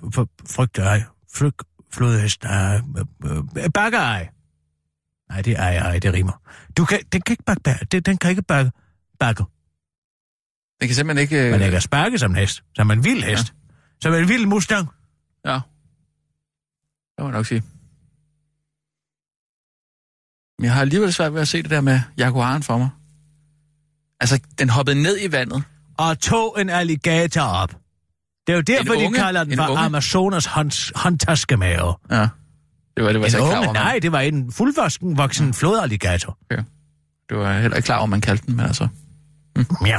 [0.49, 1.03] frygt, ej.
[1.35, 1.63] Frygt,
[1.93, 2.81] flodhest, ej.
[3.25, 4.29] Øh, bakke, ej.
[5.29, 6.43] Nej, det er ej, ej, det rimer.
[6.77, 7.85] Du kan, den kan ikke bakke, bakke.
[7.85, 8.73] Den, den kan ikke bakke,
[9.19, 9.45] bakke.
[10.81, 11.55] Det kan simpelthen ikke...
[11.55, 12.63] øh, den kan sparke som en hest.
[12.77, 13.55] Som en vild hest.
[13.55, 13.75] Ja.
[14.01, 14.89] Som en vild mustang.
[15.45, 15.55] Ja.
[15.55, 15.63] Det
[17.19, 17.63] må jeg nok sige.
[20.59, 22.89] Men jeg har alligevel svært ved at se det der med jaguaren for mig.
[24.21, 25.63] Altså, den hoppede ned i vandet.
[25.99, 27.69] Og tog en alligator op.
[28.47, 29.19] Det er jo derfor, En de unge?
[29.19, 29.79] kalder den En for unge?
[29.83, 31.95] Amazonas hånd- håndtaskemave.
[32.11, 32.29] Ja.
[32.97, 33.57] Det var, det var så En klar unge?
[33.57, 36.39] over, man, Nej, det var en fuldvoksen voksen flodalligator.
[37.29, 38.89] det var jeg heller ikke klar over, man kaldte den, men altså.
[39.87, 39.99] Ja.